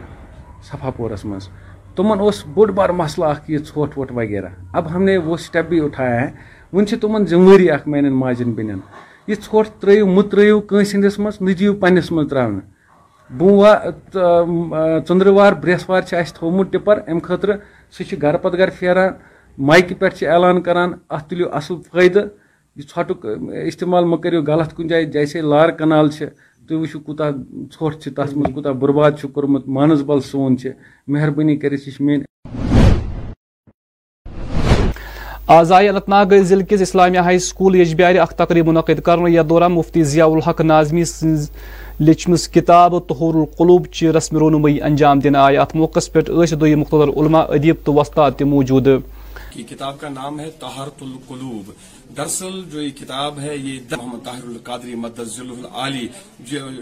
صفاپورَس 0.64 1.26
منٛز 1.26 1.50
تمن 1.98 2.18
اس 2.22 2.46
بوڑ 2.54 2.70
بار 2.78 2.90
مسئلہ 3.02 3.26
اخ 3.26 3.50
یہ 3.50 3.58
ٹھوٹ 3.72 3.98
ووٹ 3.98 4.12
وغیرہ۔ 4.16 4.50
اب 4.78 4.92
ہم 4.94 5.04
نے 5.04 5.18
وہ 5.18 5.38
سٹیپ 5.46 5.70
بھی 5.70 5.80
اٹھایا 5.84 6.22
ہے۔ 6.22 6.30
ون 6.74 6.86
تمن 7.02 7.26
ذمہ 7.26 7.52
داری 7.52 7.70
اخ 7.72 7.88
میان 7.88 8.14
ماجن 8.22 8.52
بین 8.54 8.80
یہ 9.28 9.36
ٹھوٹ 9.44 9.68
ترو 9.82 10.06
مت 10.06 10.32
ترو 10.32 10.60
کنس 10.70 10.94
ہندس 10.96 11.18
مز 11.20 11.42
نجیو 11.48 11.74
پنس 11.82 12.12
مز 12.12 12.30
تراؤن 12.30 12.60
بوا 13.30 13.74
ژندروار 15.08 15.54
برسوار 15.64 16.02
تھومت 16.36 16.72
ٹپر۔ 16.74 17.00
ام 17.08 17.20
خطر 17.28 17.50
سہ 17.98 18.16
گھر 18.22 18.38
پتہ 18.44 18.58
گھر 18.58 18.70
پھیران 18.80 19.10
مائکہ 19.58 19.96
پہ 20.00 20.26
اعلان 20.34 20.62
کران 20.62 20.92
ات 21.10 21.30
تلو 21.30 21.50
اصل 21.58 21.76
فائدہ۔ 21.92 22.24
یہ 22.76 22.84
ٹھٹک 22.94 23.26
استعمال 23.68 24.06
مہ 24.06 24.16
کرو 24.24 24.42
غلط 24.48 24.76
کن 24.76 24.88
جائیں 24.88 25.06
جیسے 25.14 25.42
لار 25.42 25.70
کنال 25.80 26.10
تُہۍ 26.68 26.80
وٕچھِو 26.80 27.00
کوٗتاہ 27.00 27.32
ژھۄٹھ 27.74 27.98
چھِ 28.02 28.14
تَتھ 28.16 28.38
منٛز 28.38 28.54
کوٗتاہ 28.54 28.72
بُرباد 28.72 29.12
چھُ 29.20 29.30
کوٚرمُت 29.34 29.68
مانَسبَل 29.68 30.20
سون 30.22 30.58
چھِ۔ 30.58 30.70
مہربٲنی 31.08 31.56
کٔرِتھ 31.58 31.88
یہِ 31.88 31.96
چھِ 31.96 32.06
میٲنۍ۔ 32.06 32.26
آز 35.48 35.72
آیہِ 35.72 35.90
اننت 35.90 36.10
ناگ 36.10 36.26
ضلع 36.44 36.64
کِس 36.70 36.82
اسلامیہ 36.82 37.20
ہاے 37.20 37.40
سکوٗل 37.40 37.76
یجبیارِ 37.76 38.18
اکھ 38.20 38.34
تقریٖب 38.36 38.68
مُنعقد 38.68 39.02
کرنہٕ 39.02 39.30
یتھ 39.30 39.50
دوران 39.50 39.72
مُفتی 39.72 40.04
ضیاء 40.04 40.28
الحق 40.28 40.62
ناظمی 40.62 41.04
سٕنٛز 41.04 41.50
لیٖچھمٕژ 42.00 42.48
کِتاب 42.50 43.00
تہور 43.08 43.36
القلوٗب 43.36 43.86
چہِ 43.92 44.10
رسمہِ 44.16 44.40
رونمٲیی 44.40 44.82
انجام 44.82 45.20
دِنہٕ 45.20 45.42
آیہِ 45.42 45.58
اتھ 45.58 45.76
موقعس 45.76 46.12
پٮ۪ٹھ 46.14 46.32
ٲسۍ 46.32 46.58
دۄیہِ 46.62 46.76
مختلف 46.76 47.18
علما 47.18 47.40
ادیٖب 47.40 47.76
تہٕ 47.86 47.96
وۄستاد 47.96 48.32
تہِ 48.38 48.48
موٗجوٗدٕ۔ 48.48 49.00
کتاب 49.70 50.00
کا 50.00 50.10
نام 50.10 50.40
ہے 50.40 50.50
طہارت 50.60 51.02
القلوب 51.02 51.72
دراصل 52.16 52.62
جو 52.72 52.82
یہ 52.82 52.90
کتاب 52.90 53.40
ہے، 53.40 53.56
یہ 53.58 53.80
محمد 53.92 54.24
طاہر 54.26 54.44
القادری 54.44 54.96
مدزل 54.96 55.50
العالی، 55.50 56.08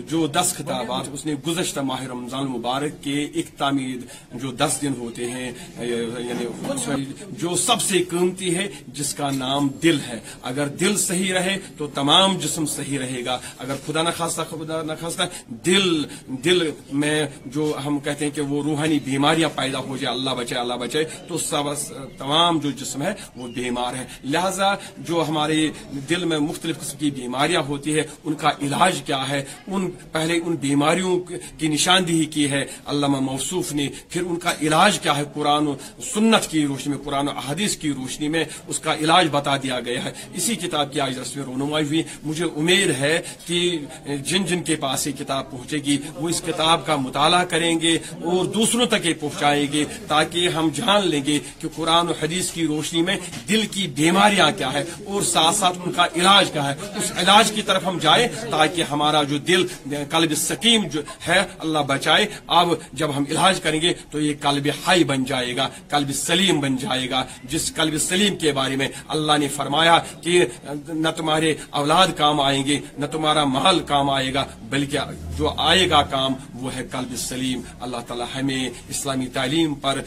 جو 0.09 0.25
دس 0.27 0.53
خطابات 0.57 1.07
اس 1.13 1.25
نے 1.25 1.33
گزشتہ 1.47 1.79
ماہ 1.79 2.03
رمضان 2.03 2.45
مبارک 2.47 3.03
کے 3.03 3.23
ایک 3.33 3.47
تعمیر 3.57 3.99
جو 4.33 4.51
دس 4.51 4.77
دن 4.81 4.93
ہوتے 4.99 5.29
ہیں 5.31 5.51
یعنی 5.79 7.03
جو 7.41 7.55
سب 7.55 7.81
سے 7.81 8.03
قیمتی 8.09 8.55
ہے، 8.55 8.67
جس 8.87 9.13
کا 9.13 9.29
نام 9.31 9.67
دل 9.83 9.99
ہے۔ 10.07 10.19
اگر 10.43 10.67
دل 10.79 10.95
صحیح 10.97 11.33
رہے 11.33 11.57
تو 11.77 11.87
تمام 11.93 12.37
جسم 12.37 12.65
صحیح 12.75 12.99
رہے 12.99 13.23
گا۔ 13.25 13.37
اگر 13.57 13.75
خدا 13.85 14.01
نخواستہ 14.01 14.41
خدا 14.49 14.81
نخواستہ 14.83 15.23
دل 15.65 16.03
دل 16.45 16.69
میں 16.93 17.25
جو 17.45 17.71
ہم 17.85 17.99
کہتے 17.99 18.25
ہیں 18.25 18.35
کہ 18.35 18.41
وہ 18.41 18.63
روحانی 18.63 18.99
بیماریاں 19.05 19.49
پیدا 19.55 19.79
ہو 19.79 19.97
جائے 19.97 20.15
اللہ 20.15 20.33
بچائے 20.37 20.61
اللہ 20.61 20.73
بچائے، 20.81 21.05
تو 21.27 21.37
سب 21.39 21.73
تمام 22.17 22.59
جو 22.59 22.71
جسم 22.71 23.01
ہے 23.01 23.13
وہ 23.35 23.47
بیمار 23.55 23.95
ہے۔ 23.95 24.05
لہذا 24.23 24.73
جو 24.99 25.14
جو 25.15 25.23
ہمارے 25.27 25.69
دل 26.09 26.25
میں 26.25 26.37
مختلف 26.37 26.79
قسم 26.79 26.97
کی 26.97 27.11
بیماریاں 27.11 27.61
ہوتی 27.61 27.95
ہیں، 27.95 28.03
ان 28.23 28.33
کا 28.33 28.49
علاج 28.61 29.01
کیا 29.05 29.29
ہے؟ 29.29 29.45
ان 29.67 29.91
پہلے 30.11 30.39
ان 30.45 30.55
بیماریوں 30.55 31.19
کی 31.57 31.67
نشاندہی 31.67 32.25
کی 32.25 32.51
ہے۔ 32.51 32.65
علامہ 32.85 33.19
موصوف 33.19 33.73
نے، 33.73 33.89
پھر 34.09 34.21
ان 34.21 34.35
کا 34.35 34.53
علاج 34.61 34.99
کیا 34.99 35.17
ہے 35.17 35.23
قرآن 35.33 35.67
و 35.67 35.75
سنت 36.13 36.51
کی 36.51 36.65
روشنی 36.65 36.95
میں، 36.95 37.03
قرآن 37.05 37.27
و 37.27 37.31
احادیث 37.31 37.75
کی 37.75 37.89
روشنی 37.91 38.27
میں 38.27 38.43
اس 38.67 38.79
کا 38.79 38.95
علاج 38.95 39.27
بتا 39.31 39.57
دیا 39.57 39.79
گیا 39.79 40.03
ہے۔ 40.03 40.11
اسی 40.33 40.55
کتاب 40.55 40.93
کی 40.93 40.99
آج 40.99 41.19
رسمیں 41.19 41.45
رونمائی 41.45 41.85
ہوئی۔ 41.85 42.03
مجھے 42.23 42.45
امید 42.45 42.91
ہے 42.99 43.21
کہ 43.45 43.79
جن 44.23 44.45
جن 44.45 44.63
کے 44.63 44.75
پاس 44.75 45.07
یہ 45.07 45.11
کتاب 45.11 45.51
پہنچے 45.51 45.77
گی، 45.77 45.97
وہ 46.15 46.29
اس 46.29 46.41
کتاب 46.41 46.85
کا 46.85 46.95
مطالعہ 46.95 47.45
کریں 47.45 47.79
گے 47.79 47.97
اور 48.11 48.45
دوسروں 48.45 48.85
تک 48.85 49.05
یہ 49.05 49.13
پہنچائیں 49.19 49.67
گے 49.71 49.85
تاکہ 50.07 50.49
ہم 50.49 50.69
جان 50.73 51.07
لیں 51.07 51.25
گے 51.25 51.39
کہ 51.59 51.67
قرآن 51.75 52.07
و 52.07 52.13
حدیث 52.21 52.51
کی 52.51 52.67
روشنی 52.67 53.01
میں 53.01 53.17
دل 53.49 53.61
کی 53.71 53.87
بیماریاں 53.87 54.51
کیا 54.57 54.73
ہے 54.73 54.83
اور 55.07 55.21
ساتھ 55.23 55.55
ساتھ 55.55 55.77
ان 55.83 55.91
کا 55.91 56.05
علاج 56.15 56.51
کیا 56.51 56.67
ہے۔ 56.69 56.75
اس 56.97 57.11
علاج 57.17 57.51
کی 57.51 57.61
طرف 57.61 57.85
ہم 57.85 57.97
جائیں 58.01 58.27
تاکہ 58.51 58.83
ہمارا 58.83 59.23
جو 59.23 59.37
دل، 59.47 59.65
قلب 60.09 60.35
سکیم 60.37 60.87
جو 60.87 61.01
ہے، 61.27 61.39
اللہ 61.59 61.79
بچائے۔ 61.87 62.25
اب 62.47 62.67
جب 62.93 63.15
ہم 63.17 63.23
علاج 63.29 63.59
کریں 63.59 63.81
گے 63.81 63.93
تو 64.11 64.19
یہ 64.21 64.33
قلب 64.41 64.67
ہائی 64.87 65.03
بن 65.03 65.23
جائے 65.23 65.55
گا، 65.55 65.67
قلب 65.89 66.11
سلیم 66.15 66.59
بن 66.59 66.77
جائے 66.77 67.09
گا۔ 67.09 67.23
جس 67.43 67.73
قلب 67.75 67.97
سلیم 68.01 68.35
کے 68.37 68.51
بارے 68.51 68.75
میں 68.75 68.87
اللہ 69.07 69.37
نے 69.39 69.47
فرمایا 69.47 69.97
کہ 70.21 70.45
نہ 70.87 71.09
تمہارے 71.17 71.53
اولاد 71.71 72.07
کام 72.17 72.41
آئیں 72.41 72.63
گے، 72.65 72.79
نہ 72.97 73.05
تمہارا 73.05 73.43
محل 73.45 73.79
کام 73.87 74.09
آئے 74.09 74.33
گا، 74.33 74.45
بلکہ 74.69 74.99
جو 75.37 75.53
آئے 75.57 75.89
گا 75.89 76.01
کام 76.11 76.33
وہ 76.53 76.75
ہے 76.75 76.87
قلب 76.91 77.15
سلیم۔ 77.17 77.61
اللہ 77.81 77.97
تعالی 78.07 78.23
ہمیں 78.35 78.69
اسلامی 78.89 79.27
تعلیم 79.33 79.73
پر 79.75 80.01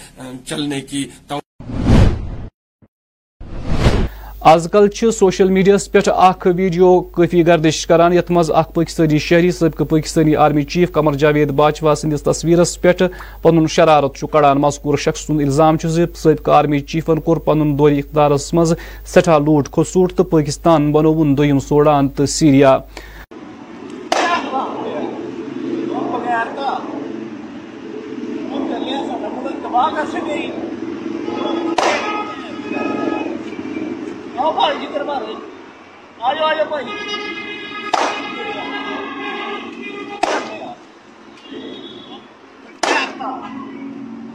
چلنے 0.46 0.80
کی 0.80 1.08
آز 4.48 4.68
کل 4.72 4.86
سوشل 5.12 5.48
میڈیا 5.50 5.76
پہ 5.92 5.98
اخ 6.10 6.46
ویڈیو 6.56 7.00
کافی 7.14 7.46
گردش 7.46 7.86
کران 7.86 8.12
یت 8.12 8.30
مز 8.30 8.50
اخ 8.50 8.72
پاکستانی 8.74 9.18
شہری 9.18 9.50
سابقہ 9.52 9.84
پاکستانی 9.84 10.36
آرمی 10.36 10.62
چیف 10.64 10.92
قمر 10.92 11.14
جاوید 11.14 11.50
باچوا 11.56 11.94
سندس 11.94 12.22
تصویرس 12.22 12.80
پہ 12.80 12.92
پن 13.42 13.66
شرارت 13.66 14.20
کڑان 14.32 14.60
مذکور 14.60 14.98
شخص 14.98 15.26
سند 15.26 15.40
الزام 15.40 15.76
سبقہ 15.78 16.50
آرمی 16.50 16.80
چیفن 16.82 17.20
کور 17.20 17.36
پن 17.36 17.78
دور 17.78 17.90
اقدارس 17.92 18.52
مز 18.54 18.72
سٹھا 19.06 19.38
لوٹ 19.38 19.68
کھسوٹ 19.72 20.14
تو 20.16 20.24
پاکستان 20.26 20.90
بنون 20.92 21.36
دویم 21.38 21.58
سوڈان 21.60 22.08
تو 22.08 22.26
سیریا 22.28 22.78
تباہ 29.62 30.57
دربار 34.38 35.22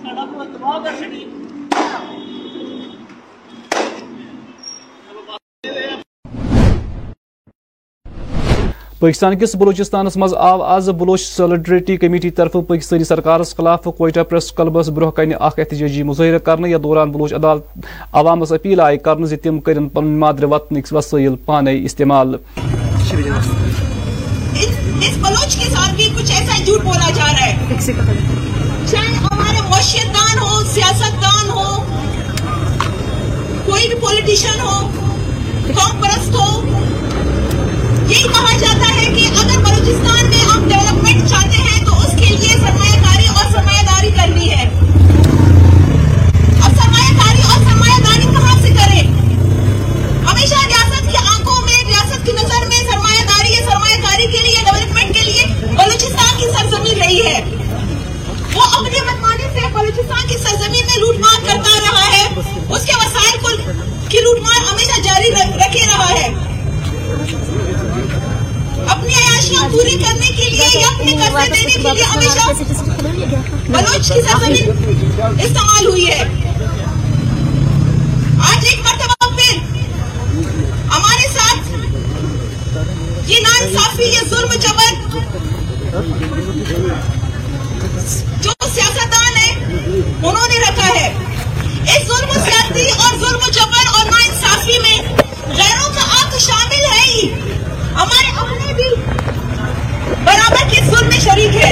آپ 0.05 0.29
تمام 0.47 0.83
درش 0.83 1.01
نہیں 1.01 1.43
پاکستان 9.03 9.33
کس 9.39 9.55
بلوچستانس 9.59 10.15
مز 10.17 10.33
آو 10.33 10.61
آز 10.73 10.87
بلوچ 10.97 11.21
سیلڈریٹری 11.21 11.95
کمیٹی 11.97 12.29
طرف 12.35 12.51
پاکستانی 12.67 13.03
سرکارس 13.03 13.55
خلاف 13.55 13.87
کوئٹہ 13.97 14.19
پریس 14.29 14.51
کلبس 14.57 14.89
بروہ 14.95 15.11
کن 15.15 15.31
اخ 15.39 15.53
احتجاجی 15.57 16.03
مظاہرہ 16.09 16.37
کرنے 16.45 16.69
یا 16.69 16.77
دوران 16.83 17.11
بلوچ 17.11 17.33
عدالت 17.33 17.85
عوامس 18.21 18.51
اپیل 18.51 18.79
آئی 18.81 18.97
کرنے 19.07 19.27
زِ 19.27 19.39
تِم 19.43 19.59
کٔرِن 19.59 19.89
پنٕنۍ 19.89 20.17
مادرِ 20.19 20.43
وطنٕکۍ 20.51 20.95
وسٲیِل 20.95 21.35
پانے 21.45 21.73
استعمال۔ 21.85 22.35
اس 24.61 25.17
بلوچ 25.21 25.55
کے 25.55 25.69
ساتھ 25.69 25.95
بھی 25.95 26.09
کچھ 26.17 26.31
ایسا 26.31 26.63
جھوٹ 26.63 26.83
بولا 26.83 27.09
جا 27.15 27.27
رہا 27.27 27.45
ہے۔ 27.45 27.53
چاہے 28.91 29.13
ہمارے 29.15 29.61
معاشیت 29.69 30.15
دان 30.15 30.37
ہو 30.39 30.63
سیاست 30.73 31.21
دان 31.23 31.49
ہو 31.49 31.67
کوئی 33.65 33.87
بھی 33.87 33.99
پولیٹیشن 34.01 34.59
ہو 34.61 34.79
قوم 35.67 36.01
پرست 36.01 36.35
ہو 36.35 36.47
یہی 38.13 38.23
کہا 38.23 38.57
جاتا 38.57 38.87
ہے 38.95 39.05
کہ 39.05 39.27
اگر 39.39 39.57
بلوچستان 39.57 40.25
میں 40.29 40.39
ہم 40.39 40.67
ڈیولپمنٹ 40.69 41.29
چاہتے 41.29 41.57
ہیں 41.57 41.85
تو 41.85 41.93
اس 41.99 42.11
کے 42.19 42.25
لیے 42.25 42.57
سرمایہ 42.57 42.99
کاری 43.03 43.25
اور 43.27 43.45
سرمایہ 43.51 43.83
داری 43.85 44.11
کرنی 44.17 44.49
ہے۔ 44.49 44.63
اب 46.63 46.75
سرمایہ 46.81 47.15
کاری 47.17 47.41
اور 47.41 47.63
سرمایہ 47.69 48.03
داری 48.03 48.27
کہاں 48.33 48.57
سے 48.61 48.69
کریں؟ 48.69 49.01
ہمیشہ 50.27 50.59
ریاست 50.67 51.09
کی 51.11 51.17
آنکھوں 51.17 51.61
میں، 51.65 51.83
ریاست 51.85 52.25
کی 52.25 52.31
نظر 52.31 52.67
میں 52.67 52.83
سرمایہ 52.91 53.23
داری 53.23 53.53
یا 53.53 53.65
سرمایہ 53.71 54.01
کاری 54.01 54.27
کے 54.31 54.41
لیے 54.41 54.61
ڈیولپمنٹ 54.63 55.13
کے 55.15 55.21
لیے 55.21 55.45
بلوچستان 55.61 56.39
کی 56.39 56.51
سرزمین 56.53 57.01
رہی 57.01 57.25
ہے۔ 57.25 57.41
وہ 58.53 58.61
اپنے 58.61 59.01
منمانے 59.01 59.49
سے 59.53 59.67
بلوچستان 59.73 60.27
کی 60.27 60.37
سرزمین 60.37 60.85
میں 60.85 60.97
لوٹ 60.97 61.19
مار 61.19 61.45
کرتا 61.45 61.79
رہا 61.81 62.07
ہے۔ 62.17 62.23
اس 62.69 62.85
کے 62.85 62.95
وسائل 62.95 63.61
کی 64.09 64.17
لوٹ 64.17 64.39
مار 64.39 64.73
ہمیشہ 64.73 65.01
جاری 65.01 65.31
رکھے 65.59 65.85
رہا 65.85 66.09
ہے۔ 66.09 66.29
بلوچ 73.69 74.07
کی 74.13 74.21
سرزمین 74.21 74.69
استعمال 75.39 75.85
ہوئی 75.85 76.05
ہے۔ 76.07 76.21
آج 78.47 78.65
ایک 78.65 78.79
مرتبہ 78.79 79.29
پھر 79.35 79.57
ہمارے 80.93 81.27
ساتھ 81.33 81.69
یہ 83.29 83.39
نان 83.39 83.73
صافی 83.73 84.03
یہ 84.03 84.29
ظلم 84.29 84.51
جبر 84.61 84.91
جو 88.41 88.51
سیاستدان 88.73 89.37
ہے 89.37 89.49
انہوں 90.23 90.47
نے 90.47 90.59
رکھا 90.59 90.87
ہے۔ 90.87 91.07
اس 91.83 92.07
ظلم 92.07 92.31
سیاستی 92.33 92.89
اور 92.89 93.17
ظلم 93.19 93.49
جبر 93.51 93.85
اور 93.93 94.05
نان 94.05 94.29
صافی 94.41 94.77
میں 94.83 94.97
غیروں 95.47 95.89
کا 95.95 96.03
آنکھ 96.19 96.37
شامل 96.39 96.83
ہے 96.93 97.03
ہی۔ 97.05 97.23
ہمارے 97.95 98.29
اپنے 98.35 98.73
بھی 98.73 98.89
اس 100.91 101.01
میں 101.01 101.19
شریک 101.19 101.55
ہے۔ 101.55 101.71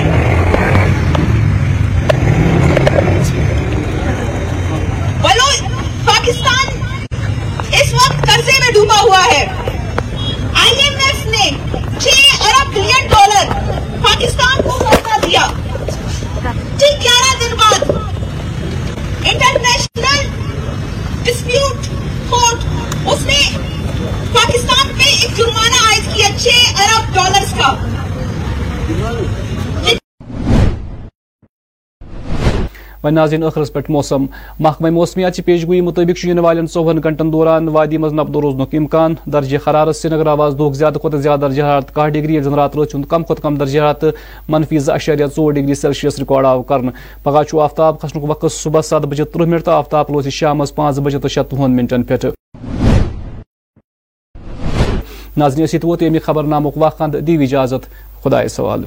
بلوچ 5.21 5.61
پاکستان 6.05 6.67
اس 7.71 7.93
وقت 7.93 8.21
قرضے 8.27 8.57
میں 8.59 8.71
ڈوبا 8.73 8.99
ہوا 9.01 9.23
ہے۔ 9.25 9.45
آئی 10.53 10.75
ایم 10.75 10.95
ایف 11.05 11.25
نے 11.25 11.49
چھ 11.99 12.43
ارب 12.45 12.73
بلین 12.73 13.07
ڈالر 13.07 13.51
پاکستان 14.03 14.61
کو 14.61 14.77
موقع 14.83 15.17
دیا۔ 15.23 15.45
ٹھیک 16.77 17.03
گیارہ 17.03 17.33
دن 17.39 17.55
بعد 17.55 17.89
انٹرنیشنل 19.23 20.27
ڈسپیوٹ 21.23 21.87
کورٹ 22.29 22.65
اس 23.05 23.25
نے 23.25 23.41
پاکستان 24.33 24.87
پہ 24.97 25.03
ایک 25.03 25.37
جرمانہ 25.37 25.85
عائد 25.87 26.13
کیا، 26.15 26.27
چھ 26.37 26.81
ارب 26.81 27.13
ڈالرز 27.15 27.53
کا۔ 27.57 27.75
و 33.03 33.09
ناظرین 33.09 33.41
ٲخرس 33.41 33.73
پٮ۪ٹھ 33.73 33.91
موسم۔ 33.91 34.25
محکمہ 34.59 34.89
موسمیات 34.89 35.35
کی 35.35 35.41
پیشگویی 35.41 35.81
مُطٲبِق 35.81 36.17
چھُ 36.17 36.27
یِنہٕ 36.29 36.43
والٮ۪ن 36.43 36.67
ژۄوُہن 36.67 37.31
دوران 37.31 37.67
وادی 37.67 37.97
منٛز 37.97 38.13
نپدٕ 38.13 38.41
روزن 38.41 38.61
امکان۔ 38.77 39.13
درجہِ 39.33 39.59
حرارت 39.67 39.95
سری 39.95 40.15
نگر 40.15 40.27
آواز 40.27 40.53
دۄہُک 40.57 40.73
زیادہ 40.73 40.97
کھۄتہٕ 41.01 41.19
زیادٕ 41.19 41.41
درجہِ 41.41 41.63
حرارت 41.63 41.93
کاہ 41.93 42.07
ڈگری، 42.07 42.33
ییٚلہِ 42.33 42.43
زن 42.43 42.53
راتہٕ 42.53 42.79
رٲژ 42.79 42.95
ہُنٛد 42.95 43.07
کم 43.09 43.23
کم 43.41 43.55
درجہ 43.55 43.79
حرارت 43.79 44.05
منفی 44.49 44.79
زٕ 44.79 44.93
اَشاریہ 44.93 45.25
ژور 45.35 45.53
ڈگری 45.53 45.73
سیلسیس 45.73 46.19
ریکارڈ 46.19 46.45
آو 46.45 46.61
کر 46.63 46.79
پگہ 47.23 47.43
چھُ 47.49 47.59
آفتاب 47.61 47.99
کھسن 48.01 48.19
وقت 48.21 48.51
صبح 48.51 48.81
سات 48.81 49.01
بجے 49.01 49.23
ترہ 49.23 49.45
منٹ 49.45 49.65
تو 49.65 49.71
آفتاب 49.71 50.05
لوز 50.09 50.27
شام 50.27 50.65
پانچ 50.75 50.99
بجے 50.99 51.19
تو 51.19 51.27
تہٕ 51.27 51.69
منٹن 51.69 52.03
پہ 52.03 52.17
پٮ۪ٹھٕ۔ 52.17 52.33
ناظرین 55.37 55.65
ٲسۍ 55.65 55.79
ووت 55.83 56.01
ییٚمہِ 56.01 56.21
خبر 56.21 56.43
نامُک 56.43 56.77
واقعہ 56.77 57.07
دِیِو 57.07 57.41
اِجازت۔ 57.41 58.10
خدا 58.23 58.47
سوال. 58.47 58.85